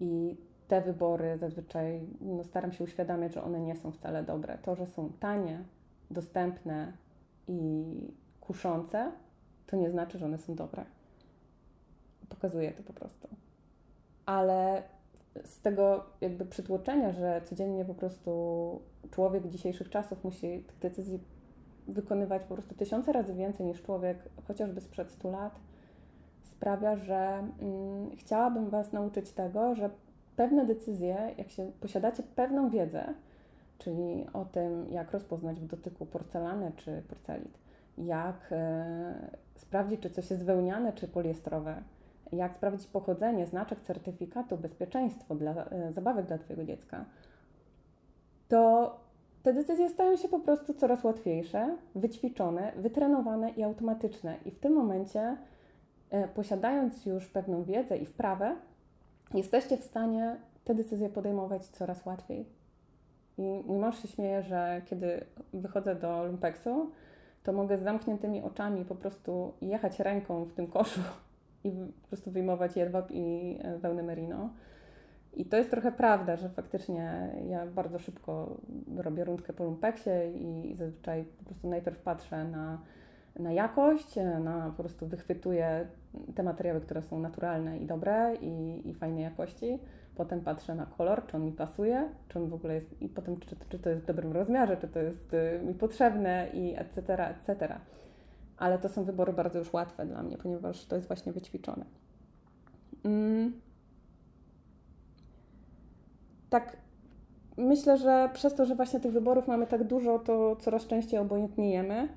I 0.00 0.36
te 0.68 0.80
wybory 0.80 1.38
zazwyczaj 1.38 2.00
no, 2.20 2.44
staram 2.44 2.72
się 2.72 2.84
uświadamiać, 2.84 3.34
że 3.34 3.42
one 3.42 3.60
nie 3.60 3.76
są 3.76 3.92
wcale 3.92 4.22
dobre. 4.22 4.58
To, 4.58 4.76
że 4.76 4.86
są 4.86 5.12
tanie, 5.20 5.64
dostępne 6.10 6.92
i 7.48 7.84
kuszące, 8.40 9.12
to 9.66 9.76
nie 9.76 9.90
znaczy, 9.90 10.18
że 10.18 10.26
one 10.26 10.38
są 10.38 10.54
dobre. 10.54 10.84
Pokazuje 12.28 12.72
to 12.72 12.82
po 12.82 12.92
prostu. 12.92 13.28
Ale 14.26 14.82
z 15.44 15.60
tego 15.60 16.04
jakby 16.20 16.46
przytłoczenia, 16.46 17.12
że 17.12 17.42
codziennie 17.44 17.84
po 17.84 17.94
prostu 17.94 18.30
człowiek 19.10 19.48
dzisiejszych 19.48 19.90
czasów 19.90 20.24
musi 20.24 20.64
tych 20.66 20.78
decyzji 20.78 21.20
wykonywać 21.88 22.44
po 22.44 22.54
prostu 22.54 22.74
tysiące 22.74 23.12
razy 23.12 23.34
więcej 23.34 23.66
niż 23.66 23.82
człowiek 23.82 24.18
chociażby 24.46 24.80
sprzed 24.80 25.10
100 25.10 25.30
lat, 25.30 25.60
sprawia, 26.42 26.96
że 26.96 27.48
mm, 27.60 28.16
chciałabym 28.16 28.70
Was 28.70 28.92
nauczyć 28.92 29.32
tego, 29.32 29.74
że 29.74 29.90
pewne 30.36 30.66
decyzje, 30.66 31.34
jak 31.38 31.50
się 31.50 31.72
posiadacie 31.80 32.22
pewną 32.22 32.70
wiedzę, 32.70 33.14
czyli 33.78 34.26
o 34.32 34.44
tym, 34.44 34.86
jak 34.90 35.12
rozpoznać 35.12 35.60
w 35.60 35.66
dotyku 35.66 36.06
porcelanę 36.06 36.72
czy 36.76 37.02
porcelit, 37.08 37.58
jak 37.98 38.48
e, 38.52 39.30
sprawdzić, 39.54 40.00
czy 40.00 40.10
coś 40.10 40.30
jest 40.30 40.44
wełniane 40.44 40.92
czy 40.92 41.08
poliestrowe, 41.08 41.82
jak 42.32 42.54
sprawdzić 42.54 42.86
pochodzenie, 42.86 43.46
znaczek 43.46 43.80
certyfikatu, 43.80 44.56
bezpieczeństwo 44.56 45.34
dla 45.34 45.52
e, 45.52 45.92
zabawek 45.92 46.26
dla 46.26 46.38
Twojego 46.38 46.64
dziecka, 46.64 47.04
to 48.48 48.96
te 49.42 49.52
decyzje 49.52 49.90
stają 49.90 50.16
się 50.16 50.28
po 50.28 50.40
prostu 50.40 50.74
coraz 50.74 51.04
łatwiejsze, 51.04 51.76
wyćwiczone, 51.94 52.72
wytrenowane 52.76 53.50
i 53.50 53.62
automatyczne. 53.62 54.36
I 54.44 54.50
w 54.50 54.58
tym 54.58 54.72
momencie, 54.72 55.36
e, 56.10 56.28
posiadając 56.28 57.06
już 57.06 57.28
pewną 57.28 57.64
wiedzę 57.64 57.96
i 57.96 58.06
wprawę, 58.06 58.56
jesteście 59.34 59.76
w 59.76 59.84
stanie 59.84 60.36
te 60.64 60.74
decyzje 60.74 61.08
podejmować 61.08 61.66
coraz 61.66 62.06
łatwiej. 62.06 62.46
I 63.38 63.62
mój 63.66 63.78
mąż 63.78 64.02
się 64.02 64.08
śmieje, 64.08 64.42
że 64.42 64.82
kiedy 64.84 65.24
wychodzę 65.52 65.94
do 65.94 66.24
lumpeksu, 66.24 66.90
to 67.42 67.52
mogę 67.52 67.78
z 67.78 67.82
zamkniętymi 67.82 68.42
oczami 68.42 68.84
po 68.84 68.94
prostu 68.94 69.52
jechać 69.60 70.00
ręką 70.00 70.44
w 70.44 70.52
tym 70.52 70.66
koszu 70.66 71.00
i 71.64 71.70
po 72.02 72.08
prostu 72.08 72.30
wyjmować 72.30 72.76
jedwab 72.76 73.10
i 73.10 73.58
e, 73.62 73.78
wełnę 73.78 74.02
merino. 74.02 74.50
I 75.32 75.44
to 75.44 75.56
jest 75.56 75.70
trochę 75.70 75.92
prawda, 75.92 76.36
że 76.36 76.48
faktycznie 76.48 77.30
ja 77.48 77.66
bardzo 77.66 77.98
szybko 77.98 78.56
robię 78.96 79.24
rundkę 79.24 79.52
po 79.52 79.64
lumpeksie 79.64 80.10
i 80.34 80.74
zazwyczaj 80.74 81.24
po 81.24 81.44
prostu 81.44 81.68
najpierw 81.68 81.98
patrzę 81.98 82.44
na 82.44 82.78
na 83.38 83.52
jakość, 83.52 84.16
na 84.40 84.72
po 84.76 84.82
prostu 84.82 85.06
wychwytuję 85.06 85.86
te 86.34 86.42
materiały, 86.42 86.80
które 86.80 87.02
są 87.02 87.18
naturalne 87.18 87.78
i 87.78 87.86
dobre 87.86 88.34
i, 88.40 88.82
i 88.88 88.94
fajnej 88.94 89.24
jakości. 89.24 89.78
Potem 90.14 90.40
patrzę 90.40 90.74
na 90.74 90.86
kolor, 90.86 91.26
czy 91.26 91.36
on 91.36 91.44
mi 91.44 91.52
pasuje, 91.52 92.08
czy 92.28 92.38
on 92.38 92.48
w 92.48 92.54
ogóle 92.54 92.74
jest, 92.74 93.02
i 93.02 93.08
potem 93.08 93.40
czy, 93.40 93.56
czy 93.68 93.78
to 93.78 93.90
jest 93.90 94.02
w 94.02 94.06
dobrym 94.06 94.32
rozmiarze, 94.32 94.76
czy 94.76 94.88
to 94.88 95.00
jest 95.00 95.34
y, 95.34 95.60
mi 95.64 95.74
potrzebne 95.74 96.48
i 96.54 96.74
etc., 96.76 97.28
etc. 97.28 97.78
Ale 98.56 98.78
to 98.78 98.88
są 98.88 99.04
wybory 99.04 99.32
bardzo 99.32 99.58
już 99.58 99.72
łatwe 99.72 100.06
dla 100.06 100.22
mnie, 100.22 100.38
ponieważ 100.38 100.86
to 100.86 100.96
jest 100.96 101.08
właśnie 101.08 101.32
wyćwiczone. 101.32 101.84
Mm. 103.04 103.52
Tak, 106.50 106.76
myślę, 107.56 107.98
że 107.98 108.30
przez 108.32 108.54
to, 108.54 108.66
że 108.66 108.74
właśnie 108.74 109.00
tych 109.00 109.12
wyborów 109.12 109.48
mamy 109.48 109.66
tak 109.66 109.84
dużo, 109.84 110.18
to 110.18 110.56
coraz 110.56 110.86
częściej 110.86 111.20
obojętniejemy 111.20 112.08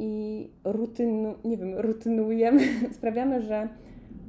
i 0.00 0.50
rutynu, 0.64 1.34
nie 1.44 1.56
wiem, 1.56 1.78
rutynujemy, 1.78 2.62
sprawiamy, 2.96 3.42
że 3.42 3.68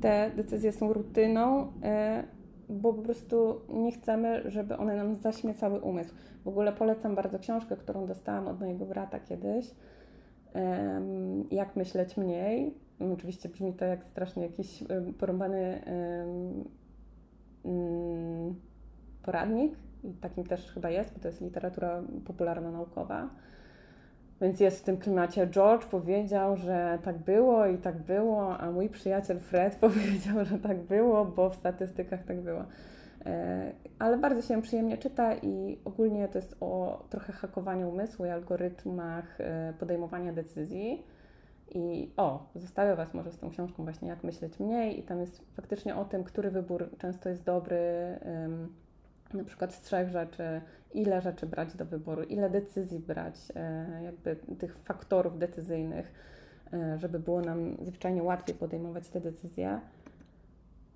te 0.02 0.32
decyzje 0.36 0.72
są 0.72 0.94
rutyną, 0.94 1.68
e, 1.84 2.24
bo 2.70 2.94
po 2.94 3.02
prostu 3.02 3.62
nie 3.70 3.92
chcemy, 3.92 4.52
żeby 4.52 4.78
one 4.78 4.96
nam 4.96 5.16
zaśmiecały 5.16 5.80
umysł. 5.80 6.14
W 6.44 6.48
ogóle 6.48 6.74
polecam 6.74 7.16
bardzo 7.16 7.40
książkę, 7.40 7.78
którą 7.78 8.06
dostałam 8.06 8.48
od 8.48 8.60
mojego 8.60 8.86
brata 8.86 9.20
kiedyś. 9.20 9.72
Jak 11.52 11.76
myśleć 11.76 12.18
mniej. 12.18 12.74
Oczywiście 13.14 13.50
brzmi 13.50 13.74
to 13.74 13.86
jak 13.86 14.04
strasznie 14.04 14.44
jakiś 14.44 14.84
porąbany 15.20 15.82
mm, 17.66 18.56
poradnik 19.24 19.76
i 20.04 20.14
takim 20.14 20.44
też 20.44 20.72
chyba 20.72 20.90
jest, 20.90 21.14
bo 21.14 21.20
to 21.20 21.28
jest 21.28 21.42
literatura 21.42 22.04
popularno-naukowa. 22.26 23.30
Więc 24.42 24.60
jest 24.60 24.80
w 24.80 24.84
tym 24.84 24.98
klimacie. 24.98 25.48
George 25.48 25.86
powiedział, 25.86 26.58
że 26.58 27.00
tak 27.04 27.18
było 27.18 27.68
i 27.68 27.78
tak 27.78 27.98
było, 27.98 28.58
a 28.58 28.72
mój 28.72 28.90
przyjaciel 28.90 29.40
Fred 29.40 29.76
powiedział, 29.88 30.46
że 30.46 30.60
tak 30.60 30.78
było, 30.78 31.26
bo 31.26 31.50
w 31.50 31.56
statystykach 31.56 32.24
tak 32.24 32.42
było. 32.42 32.66
E, 33.26 33.72
ale 34.00 34.18
bardzo 34.18 34.42
się 34.42 34.62
przyjemnie 34.62 34.98
czyta 34.98 35.36
i 35.36 35.80
ogólnie 35.86 36.28
to 36.28 36.38
jest 36.38 36.58
o 36.60 37.04
trochę 37.10 37.34
hakowaniu 37.34 37.90
umysłu 37.90 38.26
i 38.26 38.30
algorytmach 38.30 39.42
e, 39.42 39.74
podejmowania 39.80 40.34
decyzji. 40.34 41.04
I 41.76 42.12
o, 42.18 42.46
zostawię 42.56 42.96
Was 42.96 43.14
może 43.14 43.32
z 43.32 43.40
tą 43.40 43.50
książką 43.50 43.84
właśnie 43.84 44.08
Jak 44.08 44.24
myśleć 44.24 44.60
mniej 44.60 45.00
i 45.00 45.04
tam 45.04 45.20
jest 45.20 45.42
faktycznie 45.56 45.96
o 45.96 46.06
tym, 46.06 46.24
który 46.24 46.52
wybór 46.52 46.90
często 46.98 47.30
jest 47.30 47.44
dobry, 47.44 47.80
na 49.34 49.44
przykład 49.44 49.74
z 49.74 49.82
trzech 49.82 50.10
rzeczy, 50.10 50.62
ile 50.94 51.22
rzeczy 51.22 51.46
brać 51.46 51.74
do 51.76 51.86
wyboru, 51.86 52.24
ile 52.24 52.50
decyzji 52.50 53.00
brać, 53.00 53.36
e, 53.56 54.04
jakby 54.04 54.36
tych 54.36 54.78
faktorów 54.78 55.40
decyzyjnych, 55.40 56.14
e, 56.74 57.00
żeby 57.00 57.20
było 57.20 57.42
nam 57.42 57.78
zwyczajnie 57.82 58.24
łatwiej 58.24 58.56
podejmować 58.56 59.10
te 59.10 59.22
decyzje. 59.22 59.80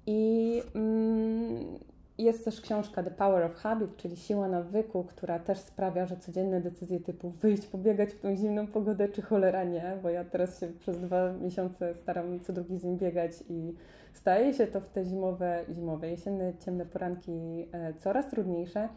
I 0.08 0.62
mm, 0.76 1.80
jest 2.18 2.46
też 2.46 2.62
książka 2.62 3.04
The 3.04 3.12
Power 3.12 3.44
of 3.44 3.56
Habit, 3.56 3.98
czyli 3.98 4.16
siła 4.18 4.48
nawyku, 4.48 5.04
która 5.04 5.40
też 5.40 5.58
sprawia, 5.58 6.06
że 6.06 6.18
codzienne 6.18 6.62
decyzje 6.62 7.00
typu 7.00 7.30
wyjść, 7.30 7.68
pobiegać 7.68 8.10
w 8.10 8.20
tą 8.20 8.36
zimną 8.36 8.68
pogodę, 8.68 9.10
czy 9.10 9.22
cholera 9.22 9.64
nie, 9.64 9.98
bo 10.04 10.10
ja 10.10 10.24
teraz 10.24 10.60
się 10.60 10.68
przez 10.68 11.02
dwa 11.02 11.34
miesiące 11.34 11.94
staram 11.96 12.40
co 12.40 12.54
drugi 12.54 12.78
dzień 12.78 12.98
biegać 12.98 13.32
i 13.50 13.74
staje 14.14 14.54
się 14.54 14.68
to 14.68 14.82
w 14.82 14.90
te 14.90 15.06
zimowe, 15.06 15.66
zimowe, 15.74 16.10
jesienne, 16.10 16.54
ciemne 16.66 16.86
poranki 16.86 17.68
e, 17.72 17.94
coraz 17.94 18.30
trudniejsze, 18.30 18.90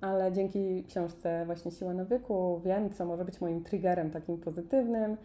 ale 0.00 0.32
dzięki 0.32 0.84
książce 0.84 1.42
właśnie 1.46 1.70
Siła 1.70 1.94
Nawyku 1.94 2.60
wiem, 2.64 2.90
co 2.90 3.04
może 3.04 3.24
być 3.24 3.40
moim 3.40 3.64
triggerem 3.64 4.10
takim 4.10 4.38
pozytywnym, 4.38 5.16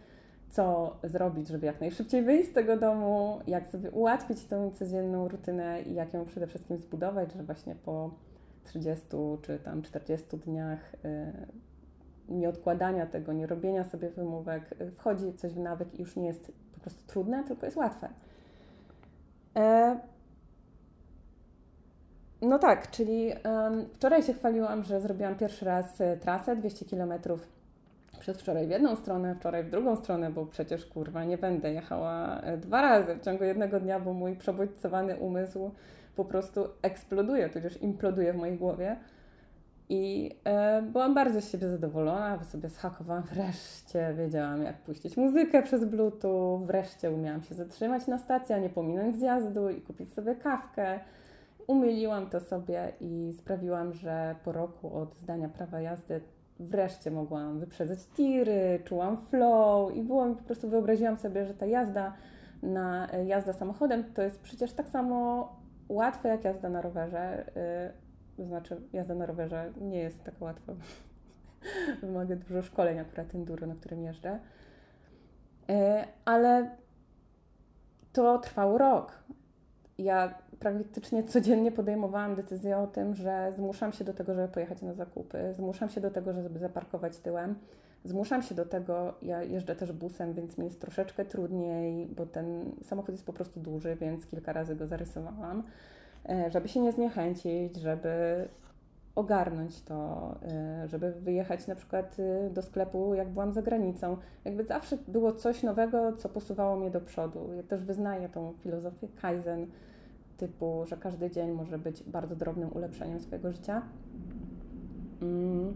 co 0.49 0.95
zrobić, 1.03 1.47
żeby 1.47 1.65
jak 1.65 1.81
najszybciej 1.81 2.23
wyjść 2.23 2.49
z 2.49 2.53
tego 2.53 2.77
domu, 2.77 3.39
jak 3.47 3.67
sobie 3.67 3.91
ułatwić 3.91 4.45
tą 4.45 4.71
codzienną 4.71 5.27
rutynę 5.27 5.81
i 5.81 5.93
jak 5.93 6.13
ją 6.13 6.25
przede 6.25 6.47
wszystkim 6.47 6.77
zbudować, 6.77 7.33
że 7.33 7.43
właśnie 7.43 7.75
po 7.75 8.11
30 8.63 9.05
czy 9.41 9.59
tam 9.59 9.81
40 9.81 10.37
dniach 10.37 10.93
y, 10.93 11.33
nieodkładania 12.29 13.05
tego, 13.05 13.33
nie 13.33 13.47
robienia 13.47 13.83
sobie 13.83 14.09
wymówek, 14.09 14.81
y, 14.81 14.91
wchodzi 14.91 15.33
coś 15.33 15.53
w 15.53 15.59
nawyk 15.59 15.93
i 15.93 15.99
już 16.01 16.15
nie 16.15 16.27
jest 16.27 16.51
po 16.73 16.79
prostu 16.79 17.07
trudne, 17.07 17.43
tylko 17.43 17.65
jest 17.65 17.77
łatwe. 17.77 18.09
E, 19.55 19.99
no 22.41 22.59
tak, 22.59 22.91
czyli 22.91 23.31
wczoraj 23.93 24.23
się 24.23 24.33
chwaliłam, 24.33 24.83
że 24.83 25.01
zrobiłam 25.01 25.35
pierwszy 25.35 25.65
raz 25.65 26.01
e, 26.01 26.17
trasę 26.17 26.55
200 26.55 26.85
km 26.85 27.13
przedwczoraj 28.27 28.67
w 28.67 28.69
jedną 28.69 28.95
stronę, 28.95 29.35
wczoraj 29.35 29.63
w 29.63 29.69
drugą 29.69 29.95
stronę, 29.95 30.31
bo 30.31 30.45
przecież 30.45 30.85
kurwa 30.85 31.23
nie 31.23 31.37
będę 31.37 31.73
jechała 31.73 32.41
e, 32.41 32.57
dwa 32.57 32.81
razy 32.81 33.15
w 33.15 33.21
ciągu 33.21 33.43
jednego 33.43 33.79
dnia, 33.79 33.99
bo 33.99 34.13
mój 34.13 34.35
przebodźcowany 34.35 35.15
umysł 35.17 35.71
po 36.15 36.25
prostu 36.25 36.67
eksploduje, 36.81 37.49
tudzież 37.49 37.81
imploduje 37.81 38.33
w 38.33 38.35
mojej 38.35 38.57
głowie. 38.57 38.95
I 39.89 40.31
e, 40.43 40.81
byłam 40.81 41.13
bardzo 41.13 41.41
z 41.41 41.51
siebie 41.51 41.69
zadowolona, 41.69 42.37
bo 42.37 42.43
sobie 42.43 42.69
zhakowałam. 42.69 43.23
Wreszcie 43.33 44.13
wiedziałam, 44.17 44.63
jak 44.63 44.77
puścić 44.77 45.17
muzykę 45.17 45.63
przez 45.63 45.85
Bluetooth. 45.85 46.65
Wreszcie 46.65 47.11
umiałam 47.11 47.43
się 47.43 47.55
zatrzymać 47.55 48.07
na 48.07 48.17
stacji, 48.17 48.55
a 48.55 48.59
nie 48.59 48.69
pominąć 48.69 49.15
zjazdu 49.15 49.69
i 49.69 49.81
kupić 49.81 50.13
sobie 50.13 50.35
kawkę. 50.35 50.99
Umyliłam 51.67 52.29
to 52.29 52.39
sobie 52.39 52.91
i 53.01 53.33
sprawiłam, 53.37 53.93
że 53.93 54.35
po 54.43 54.51
roku 54.51 54.97
od 54.97 55.15
zdania 55.15 55.49
prawa 55.49 55.81
jazdy 55.81 56.21
wreszcie 56.59 57.11
mogłam 57.11 57.59
wyprzedzać 57.59 57.99
tiry, 58.07 58.79
czułam 58.85 59.17
flow 59.17 59.95
i 59.95 60.03
było 60.03 60.25
mi 60.25 60.35
po 60.35 60.43
prostu 60.43 60.69
wyobraziłam 60.69 61.17
sobie, 61.17 61.45
że 61.45 61.53
ta 61.53 61.65
jazda 61.65 62.13
na 62.63 63.07
jazda 63.25 63.53
samochodem 63.53 64.03
to 64.13 64.21
jest 64.21 64.41
przecież 64.41 64.73
tak 64.73 64.89
samo 64.89 65.49
łatwe 65.89 66.29
jak 66.29 66.43
jazda 66.43 66.69
na 66.69 66.81
rowerze. 66.81 67.45
To 68.35 68.43
y, 68.43 68.45
znaczy, 68.45 68.81
jazda 68.93 69.15
na 69.15 69.25
rowerze 69.25 69.71
nie 69.81 69.99
jest 69.99 70.23
taka 70.23 70.45
łatwa. 70.45 70.73
Wymaga 72.01 72.35
dużo 72.35 72.61
szkoleń 72.61 72.99
akurat 72.99 73.35
enduro, 73.35 73.67
na 73.67 73.75
którym 73.75 74.03
jeżdżę. 74.03 74.39
Y, 75.69 75.73
ale 76.25 76.75
to 78.13 78.39
trwał 78.39 78.77
rok. 78.77 79.23
Ja 79.97 80.33
praktycznie 80.59 81.23
codziennie 81.23 81.71
podejmowałam 81.71 82.35
decyzję 82.35 82.77
o 82.77 82.87
tym, 82.87 83.15
że 83.15 83.53
zmuszam 83.55 83.91
się 83.91 84.03
do 84.03 84.13
tego, 84.13 84.33
żeby 84.33 84.47
pojechać 84.47 84.81
na 84.81 84.93
zakupy, 84.93 85.53
zmuszam 85.53 85.89
się 85.89 86.01
do 86.01 86.11
tego, 86.11 86.33
żeby 86.33 86.59
zaparkować 86.59 87.17
tyłem, 87.17 87.55
zmuszam 88.03 88.41
się 88.41 88.55
do 88.55 88.65
tego, 88.65 89.13
ja 89.21 89.43
jeżdżę 89.43 89.75
też 89.75 89.91
busem, 89.91 90.33
więc 90.33 90.57
mi 90.57 90.65
jest 90.65 90.81
troszeczkę 90.81 91.25
trudniej, 91.25 92.05
bo 92.05 92.25
ten 92.25 92.71
samochód 92.83 93.11
jest 93.11 93.25
po 93.25 93.33
prostu 93.33 93.59
duży, 93.59 93.95
więc 93.95 94.25
kilka 94.25 94.53
razy 94.53 94.75
go 94.75 94.87
zarysowałam, 94.87 95.63
e, 96.29 96.51
żeby 96.51 96.67
się 96.67 96.79
nie 96.79 96.91
zniechęcić, 96.91 97.77
żeby 97.77 98.47
ogarnąć 99.17 99.81
to, 99.81 100.35
e, 100.43 100.87
żeby 100.87 101.11
wyjechać 101.11 101.67
na 101.67 101.75
przykład 101.75 102.17
e, 102.19 102.49
do 102.49 102.61
sklepu, 102.61 103.13
jak 103.13 103.29
byłam 103.29 103.51
za 103.51 103.61
granicą. 103.61 104.17
Jakby 104.45 104.63
zawsze 104.63 104.97
było 105.07 105.31
coś 105.31 105.63
nowego, 105.63 106.13
co 106.13 106.29
posuwało 106.29 106.75
mnie 106.75 106.91
do 106.91 107.01
przodu. 107.01 107.49
Ja 107.55 107.63
też 107.63 107.83
wyznaję 107.83 108.29
tą 108.29 108.53
filozofię 108.63 109.07
Kaizen, 109.21 109.67
typu, 110.37 110.85
że 110.85 110.97
każdy 110.97 111.31
dzień 111.31 111.51
może 111.51 111.79
być 111.79 112.03
bardzo 112.03 112.35
drobnym 112.35 112.69
ulepszeniem 112.75 113.19
swojego 113.19 113.51
życia. 113.51 113.81
Mm. 115.21 115.73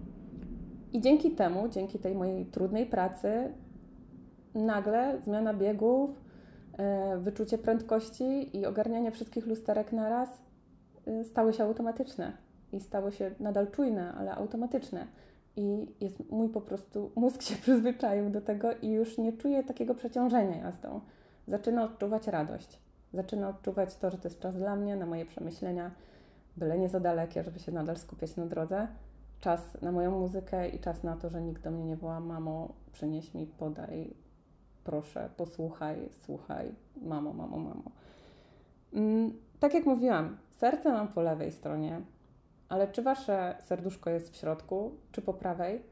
I 0.93 1.01
dzięki 1.01 1.31
temu, 1.31 1.69
dzięki 1.69 1.99
tej 1.99 2.15
mojej 2.15 2.45
trudnej 2.45 2.85
pracy, 2.85 3.53
nagle 4.55 5.21
zmiana 5.21 5.53
biegów, 5.53 6.09
e, 6.77 7.17
wyczucie 7.17 7.57
prędkości 7.57 8.57
i 8.57 8.65
ogarnianie 8.65 9.11
wszystkich 9.11 9.47
lusterek 9.47 9.91
naraz 9.91 10.29
e, 11.07 11.23
stały 11.23 11.53
się 11.53 11.63
automatyczne 11.63 12.37
i 12.73 12.79
stały 12.79 13.11
się 13.11 13.31
nadal 13.39 13.71
czujne, 13.71 14.13
ale 14.13 14.35
automatyczne. 14.35 15.07
I 15.55 15.87
jest 16.01 16.31
mój 16.31 16.49
po 16.49 16.61
prostu 16.61 17.11
mózg 17.15 17.41
się 17.41 17.55
przyzwyczaił 17.61 18.29
do 18.29 18.41
tego 18.41 18.69
i 18.81 18.91
już 18.91 19.17
nie 19.17 19.33
czuje 19.33 19.63
takiego 19.63 19.95
przeciążenia 19.95 20.57
jazdą. 20.57 21.01
Zaczyna 21.47 21.83
odczuwać 21.83 22.27
radość 22.27 22.79
zaczyna 23.13 23.49
odczuwać 23.49 23.95
to, 23.95 24.09
że 24.11 24.17
to 24.17 24.27
jest 24.27 24.39
czas 24.39 24.55
dla 24.55 24.75
mnie, 24.75 24.95
na 24.95 25.05
moje 25.05 25.25
przemyślenia, 25.25 25.91
byle 26.57 26.79
nie 26.79 26.89
za 26.89 26.99
dalekie, 26.99 27.43
żeby 27.43 27.59
się 27.59 27.71
nadal 27.71 27.97
skupiać 27.97 28.35
na 28.35 28.45
drodze. 28.45 28.87
Czas 29.39 29.81
na 29.81 29.91
moją 29.91 30.19
muzykę 30.19 30.69
i 30.69 30.79
czas 30.79 31.03
na 31.03 31.15
to, 31.15 31.29
że 31.29 31.41
nikt 31.41 31.63
do 31.63 31.71
mnie 31.71 31.85
nie 31.85 31.95
woła, 31.95 32.19
mamo, 32.19 32.73
przynieś 32.91 33.33
mi, 33.33 33.45
podaj, 33.45 34.13
proszę, 34.83 35.29
posłuchaj, 35.37 36.09
słuchaj, 36.25 36.75
mamo, 37.01 37.33
mamo, 37.33 37.57
mamo. 37.57 37.91
Mm, 38.93 39.33
tak 39.59 39.73
jak 39.73 39.85
mówiłam, 39.85 40.37
serce 40.51 40.91
mam 40.91 41.07
po 41.07 41.21
lewej 41.21 41.51
stronie, 41.51 42.01
ale 42.69 42.87
czy 42.87 43.01
wasze 43.01 43.55
serduszko 43.59 44.09
jest 44.09 44.33
w 44.33 44.35
środku, 44.35 44.91
czy 45.11 45.21
po 45.21 45.33
prawej, 45.33 45.83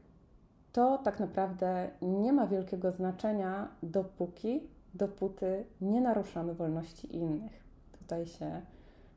to 0.72 0.98
tak 0.98 1.20
naprawdę 1.20 1.90
nie 2.02 2.32
ma 2.32 2.46
wielkiego 2.46 2.90
znaczenia, 2.90 3.68
dopóki 3.82 4.68
dopóty 4.94 5.64
nie 5.80 6.00
naruszamy 6.00 6.54
wolności 6.54 7.16
innych. 7.16 7.64
Tutaj 7.98 8.26
się 8.26 8.62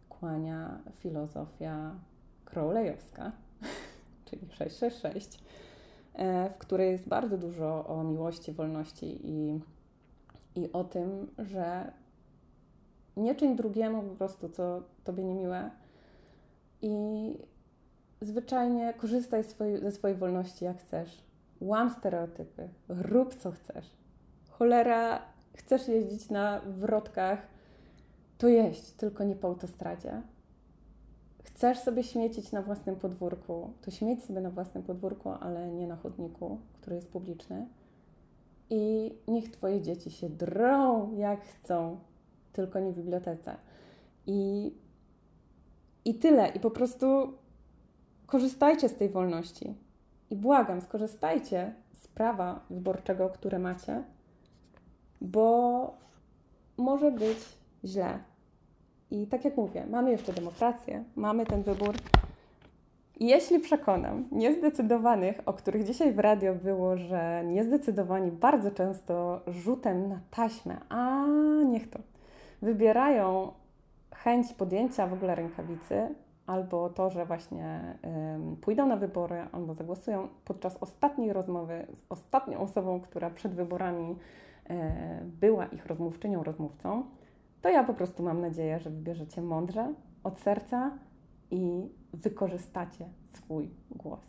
kłania 0.10 0.80
filozofia 0.92 1.96
Crowleyowska, 2.46 3.32
czyli 4.26 4.42
666. 4.50 5.40
e, 6.14 6.50
w 6.50 6.58
której 6.58 6.92
jest 6.92 7.08
bardzo 7.08 7.38
dużo 7.38 7.86
o 7.88 8.04
miłości, 8.04 8.52
wolności 8.52 9.20
i, 9.24 9.60
i 10.56 10.72
o 10.72 10.84
tym, 10.84 11.28
że 11.38 11.92
nie 13.18 13.36
czyń 13.36 13.56
drugiemu 13.56 14.04
po 14.04 14.16
prostu, 14.16 14.50
co 14.50 14.82
tobie 15.04 15.24
niemiłe 15.24 15.70
i 16.82 17.38
zwyczajnie 18.22 18.94
korzystaj 18.94 19.44
ze 19.82 19.92
swojej 19.92 20.18
wolności 20.18 20.66
jak 20.66 20.78
chcesz. 20.78 21.24
Łam 21.62 21.90
stereotypy, 21.90 22.70
rób 22.90 23.36
co 23.36 23.52
chcesz. 23.52 23.86
Cholera, 24.50 25.22
chcesz 25.54 25.88
jeździć 25.88 26.30
na 26.30 26.62
wrotkach, 26.68 27.48
to 28.38 28.48
jeźdź, 28.48 28.92
tylko 28.92 29.24
nie 29.24 29.36
po 29.36 29.48
autostradzie. 29.48 30.22
Chcesz 31.44 31.80
sobie 31.80 32.04
śmiecić 32.04 32.52
na 32.52 32.62
własnym 32.62 32.96
podwórku, 32.96 33.74
to 33.82 33.92
śmieć 33.92 34.24
sobie 34.24 34.42
na 34.42 34.50
własnym 34.50 34.84
podwórku, 34.84 35.30
ale 35.30 35.72
nie 35.72 35.88
na 35.88 35.96
chodniku, 35.96 36.60
który 36.74 36.96
jest 36.96 37.12
publiczny. 37.12 37.68
I 38.70 39.14
niech 39.28 39.52
Twoje 39.52 39.82
dzieci 39.82 40.12
się 40.12 40.30
drą 40.30 41.12
jak 41.16 41.42
chcą, 41.42 42.00
tylko 42.54 42.80
nie 42.80 42.92
w 42.92 42.96
bibliotece. 42.96 43.56
I, 44.28 44.72
i 46.06 46.16
tyle. 46.16 46.48
I 46.50 46.60
po 46.60 46.72
prostu 46.72 47.34
korzystajcie 48.26 48.90
z 48.90 48.96
tej 48.96 49.10
wolności. 49.10 49.74
I 50.30 50.36
błagam, 50.36 50.82
skorzystajcie 50.82 51.74
z 51.94 52.08
prawa 52.08 52.66
wyborczego, 52.70 53.30
które 53.30 53.60
macie, 53.60 54.04
bo 55.24 55.94
może 56.78 57.12
być 57.12 57.38
źle. 57.86 58.20
I 59.12 59.28
tak 59.28 59.46
jak 59.46 59.58
mówię, 59.58 59.86
mamy 59.90 60.12
jeszcze 60.12 60.34
demokrację, 60.34 61.04
mamy 61.16 61.46
ten 61.46 61.64
wybór. 61.64 61.96
Jeśli 63.20 63.60
przekonam 63.60 64.28
niezdecydowanych, 64.32 65.42
o 65.46 65.54
których 65.54 65.84
dzisiaj 65.84 66.14
w 66.14 66.20
radio 66.20 66.56
było, 66.56 66.98
że 66.98 67.44
niezdecydowani 67.46 68.32
bardzo 68.32 68.72
często 68.72 69.42
rzutem 69.48 70.10
na 70.10 70.20
taśmę, 70.32 70.78
a 70.90 71.26
niech 71.66 71.90
to, 71.90 72.00
wybierają 72.62 73.52
chęć 74.16 74.54
podjęcia 74.54 75.08
w 75.08 75.14
ogóle 75.14 75.36
rękawicy, 75.36 76.16
albo 76.48 76.90
to, 76.90 77.10
że 77.10 77.26
właśnie 77.26 77.98
pójdą 78.62 78.88
na 78.88 78.98
wybory, 78.98 79.46
albo 79.52 79.74
zagłosują 79.74 80.28
podczas 80.46 80.78
ostatniej 80.78 81.34
rozmowy 81.34 81.88
z 81.94 82.02
ostatnią 82.10 82.60
osobą, 82.60 83.02
która 83.02 83.30
przed 83.30 83.54
wyborami 83.54 84.16
była 85.24 85.66
ich 85.66 85.86
rozmówczynią, 85.86 86.44
rozmówcą, 86.44 87.04
to 87.62 87.70
ja 87.70 87.84
po 87.84 87.94
prostu 87.94 88.24
mam 88.24 88.42
nadzieję, 88.42 88.80
że 88.80 88.90
wybierzecie 88.90 89.42
mądrze, 89.42 89.94
od 90.24 90.40
serca 90.40 90.98
i 91.52 91.90
wykorzystacie 92.14 93.10
swój 93.34 93.70
głos. 93.92 94.22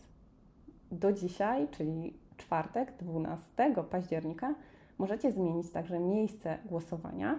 Do 0.91 1.13
dzisiaj, 1.13 1.69
czyli 1.69 2.19
czwartek, 2.37 2.97
12 2.97 3.75
października, 3.91 4.55
możecie 4.99 5.33
zmienić 5.33 5.71
także 5.71 6.01
miejsce 6.01 6.59
głosowania 6.65 7.39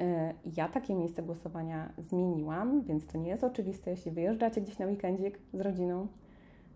E, 0.00 0.34
ja 0.56 0.68
takie 0.68 0.94
miejsce 0.94 1.22
głosowania 1.22 1.92
zmieniłam, 1.98 2.82
więc 2.82 3.06
to 3.06 3.18
nie 3.18 3.30
jest 3.30 3.44
oczywiste, 3.44 3.90
jeśli 3.90 4.10
wyjeżdżacie 4.10 4.60
gdzieś 4.60 4.78
na 4.78 4.86
weekendzik 4.86 5.38
z 5.52 5.60
rodziną, 5.60 6.06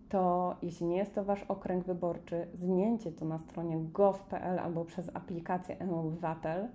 to 0.09 0.55
jeśli 0.61 0.85
nie 0.85 0.97
jest 0.97 1.15
to 1.15 1.23
Wasz 1.23 1.43
okręg 1.43 1.85
wyborczy, 1.85 2.47
zmieńcie 2.53 3.11
to 3.11 3.25
na 3.25 3.37
stronie 3.37 3.77
gov.pl 3.93 4.59
albo 4.59 4.85
przez 4.85 5.11
aplikację 5.13 5.79
e-Obywatel. 5.79 6.67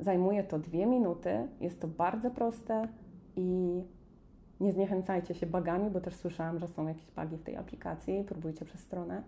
Zajmuje 0.00 0.44
to 0.44 0.58
dwie 0.58 0.86
minuty, 0.86 1.48
jest 1.60 1.80
to 1.80 1.88
bardzo 1.88 2.30
proste 2.30 2.88
i 3.36 3.82
nie 4.60 4.72
zniechęcajcie 4.72 5.34
się 5.34 5.46
bagami, 5.46 5.90
bo 5.90 6.00
też 6.00 6.16
słyszałam, 6.16 6.58
że 6.58 6.68
są 6.68 6.88
jakieś 6.88 7.10
bagi 7.10 7.36
w 7.36 7.42
tej 7.42 7.56
aplikacji, 7.56 8.24
próbujcie 8.24 8.64
przez 8.64 8.80
stronę. 8.80 9.22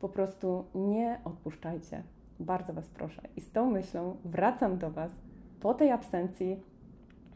Po 0.00 0.08
prostu 0.08 0.64
nie 0.74 1.20
odpuszczajcie. 1.24 2.02
Bardzo 2.40 2.72
Was 2.72 2.88
proszę. 2.88 3.22
I 3.36 3.40
z 3.40 3.50
tą 3.50 3.70
myślą 3.70 4.16
wracam 4.24 4.78
do 4.78 4.90
Was 4.90 5.12
po 5.60 5.74
tej 5.74 5.90
absencji 5.90 6.62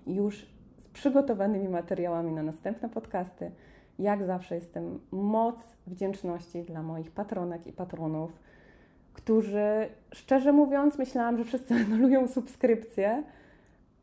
już 0.07 0.47
z 0.77 0.89
przygotowanymi 0.89 1.69
materiałami 1.69 2.33
na 2.33 2.43
następne 2.43 2.89
podcasty. 2.89 3.51
Jak 3.99 4.25
zawsze 4.25 4.55
jestem 4.55 5.01
moc 5.13 5.57
wdzięczności 5.87 6.63
dla 6.63 6.83
moich 6.83 7.11
patronek 7.11 7.67
i 7.67 7.73
patronów, 7.73 8.33
którzy 9.13 9.89
szczerze 10.13 10.53
mówiąc 10.53 10.99
myślałam, 10.99 11.39
że 11.39 11.45
wszyscy 11.45 11.75
anulują 11.87 12.29
subskrypcję, 12.29 13.23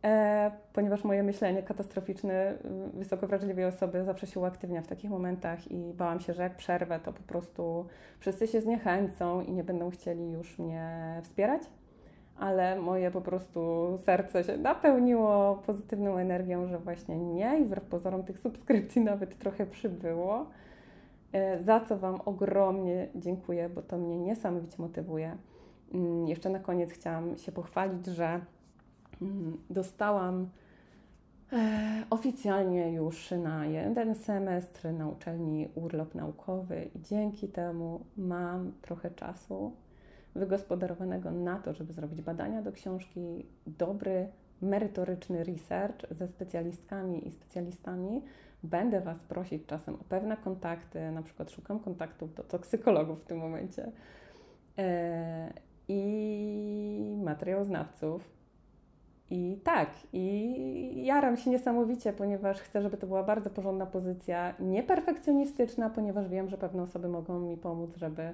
e, 0.03 0.51
ponieważ 0.73 1.03
moje 1.03 1.23
myślenie 1.23 1.63
katastroficzne 1.63 2.57
wysoko 2.93 3.27
wrażliwej 3.27 3.65
osoby 3.65 4.03
zawsze 4.03 4.27
się 4.27 4.39
uaktywnia 4.39 4.81
w 4.81 4.87
takich 4.87 5.09
momentach 5.09 5.71
i 5.71 5.93
bałam 5.93 6.19
się, 6.19 6.33
że 6.33 6.43
jak 6.43 6.55
przerwę, 6.55 6.99
to 6.99 7.13
po 7.13 7.23
prostu 7.23 7.85
wszyscy 8.19 8.47
się 8.47 8.61
zniechęcą 8.61 9.41
i 9.41 9.51
nie 9.51 9.63
będą 9.63 9.89
chcieli 9.89 10.31
już 10.31 10.59
mnie 10.59 11.19
wspierać 11.23 11.61
ale 12.37 12.81
moje 12.81 13.11
po 13.11 13.21
prostu 13.21 13.59
serce 14.05 14.43
się 14.43 14.57
napełniło 14.57 15.55
pozytywną 15.65 16.17
energią, 16.17 16.67
że 16.67 16.79
właśnie 16.79 17.17
nie 17.17 17.59
i 17.59 17.65
wbrew 17.65 17.83
pozorom 17.83 18.23
tych 18.23 18.39
subskrypcji 18.39 19.01
nawet 19.01 19.37
trochę 19.37 19.65
przybyło. 19.65 20.45
E, 21.31 21.63
za 21.63 21.79
co 21.79 21.97
Wam 21.97 22.21
ogromnie 22.25 23.07
dziękuję, 23.15 23.69
bo 23.69 23.81
to 23.81 23.97
mnie 23.97 24.17
niesamowicie 24.17 24.75
motywuje. 24.79 25.37
Mm, 25.93 26.27
jeszcze 26.27 26.49
na 26.49 26.59
koniec 26.59 26.91
chciałam 26.91 27.37
się 27.37 27.51
pochwalić, 27.51 28.05
że 28.05 28.41
mm, 29.21 29.57
dostałam 29.69 30.49
e, 31.53 32.03
oficjalnie 32.09 32.93
już 32.93 33.31
na 33.31 33.65
jeden 33.65 34.15
semestr 34.15 34.93
na 34.93 35.07
uczelni 35.07 35.67
urlop 35.75 36.15
naukowy 36.15 36.89
i 36.95 37.01
dzięki 37.01 37.47
temu 37.47 38.05
mam 38.17 38.71
trochę 38.81 39.11
czasu 39.11 39.71
wygospodarowanego 40.35 41.31
na 41.31 41.59
to, 41.59 41.73
żeby 41.73 41.93
zrobić 41.93 42.21
badania 42.21 42.61
do 42.61 42.71
książki, 42.71 43.45
dobry, 43.67 44.27
merytoryczny 44.61 45.43
research 45.43 46.05
ze 46.11 46.27
specjalistkami 46.27 47.27
i 47.27 47.31
specjalistami. 47.31 48.21
Będę 48.63 49.01
Was 49.01 49.19
prosić 49.19 49.65
czasem 49.65 49.95
o 49.95 50.03
pewne 50.09 50.37
kontakty, 50.37 51.11
na 51.11 51.21
przykład 51.21 51.51
szukam 51.51 51.79
kontaktów 51.79 52.33
do 52.33 52.43
toksykologów 52.43 53.21
w 53.21 53.25
tym 53.25 53.37
momencie 53.37 53.91
e, 54.77 55.53
i 55.87 57.15
materiałoznawców. 57.23 58.41
I 59.29 59.57
tak, 59.63 59.89
i 60.13 61.05
jaram 61.05 61.37
się 61.37 61.49
niesamowicie, 61.49 62.13
ponieważ 62.13 62.61
chcę, 62.61 62.81
żeby 62.81 62.97
to 62.97 63.07
była 63.07 63.23
bardzo 63.23 63.49
porządna 63.49 63.85
pozycja, 63.85 64.53
nieperfekcjonistyczna, 64.59 65.89
ponieważ 65.89 66.27
wiem, 66.29 66.49
że 66.49 66.57
pewne 66.57 66.83
osoby 66.83 67.07
mogą 67.07 67.39
mi 67.39 67.57
pomóc, 67.57 67.95
żeby 67.95 68.33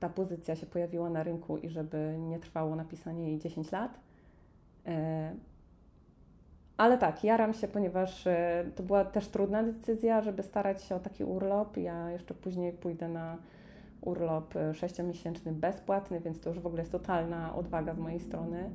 ta 0.00 0.08
pozycja 0.08 0.56
się 0.56 0.66
pojawiła 0.66 1.10
na 1.10 1.22
rynku 1.22 1.58
i 1.58 1.68
żeby 1.68 2.16
nie 2.18 2.38
trwało 2.38 2.76
napisanie 2.76 3.28
jej 3.28 3.38
10 3.38 3.72
lat. 3.72 4.00
E, 4.86 5.34
ale 6.76 6.98
tak, 6.98 7.24
jaram 7.24 7.54
się, 7.54 7.68
ponieważ 7.68 8.26
e, 8.26 8.64
to 8.76 8.82
była 8.82 9.04
też 9.04 9.28
trudna 9.28 9.62
decyzja, 9.62 10.22
żeby 10.22 10.42
starać 10.42 10.82
się 10.84 10.94
o 10.94 11.00
taki 11.00 11.24
urlop. 11.24 11.76
Ja 11.76 12.10
jeszcze 12.10 12.34
później 12.34 12.72
pójdę 12.72 13.08
na 13.08 13.38
urlop 14.00 14.54
6-miesięczny 14.54 15.48
e, 15.48 15.52
bezpłatny, 15.52 16.20
więc 16.20 16.40
to 16.40 16.50
już 16.50 16.60
w 16.60 16.66
ogóle 16.66 16.82
jest 16.82 16.92
totalna 16.92 17.54
odwaga 17.54 17.94
z 17.94 17.98
mojej 17.98 18.20
strony. 18.20 18.70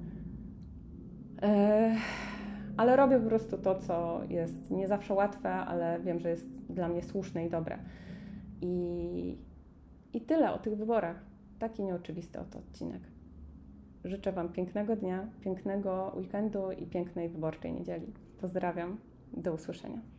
Ale 2.78 2.96
robię 2.96 3.20
po 3.20 3.30
prostu 3.30 3.58
to, 3.58 3.80
co 3.80 4.22
jest 4.30 4.72
nie 4.72 4.88
zawsze 4.88 5.14
łatwe, 5.14 5.54
ale 5.54 6.00
wiem, 6.00 6.20
że 6.20 6.30
jest 6.30 6.74
dla 6.74 6.88
mnie 6.88 7.04
słuszne 7.04 7.46
i 7.46 7.50
dobre. 7.50 7.78
I 8.62 9.38
i 10.16 10.22
tyle 10.22 10.54
o 10.54 10.60
tych 10.60 10.78
wyborach. 10.78 11.26
Taki 11.60 11.84
nieoczywisty 11.84 12.40
oto 12.40 12.60
odcinek. 12.60 13.02
Życzę 14.04 14.32
Wam 14.32 14.50
pięknego 14.50 14.96
dnia, 14.96 15.28
pięknego 15.42 16.14
weekendu 16.18 16.72
i 16.72 16.86
pięknej 16.86 17.30
wyborczej 17.30 17.74
niedzieli. 17.74 18.14
Pozdrawiam. 18.42 18.98
Do 19.34 19.54
usłyszenia. 19.54 20.15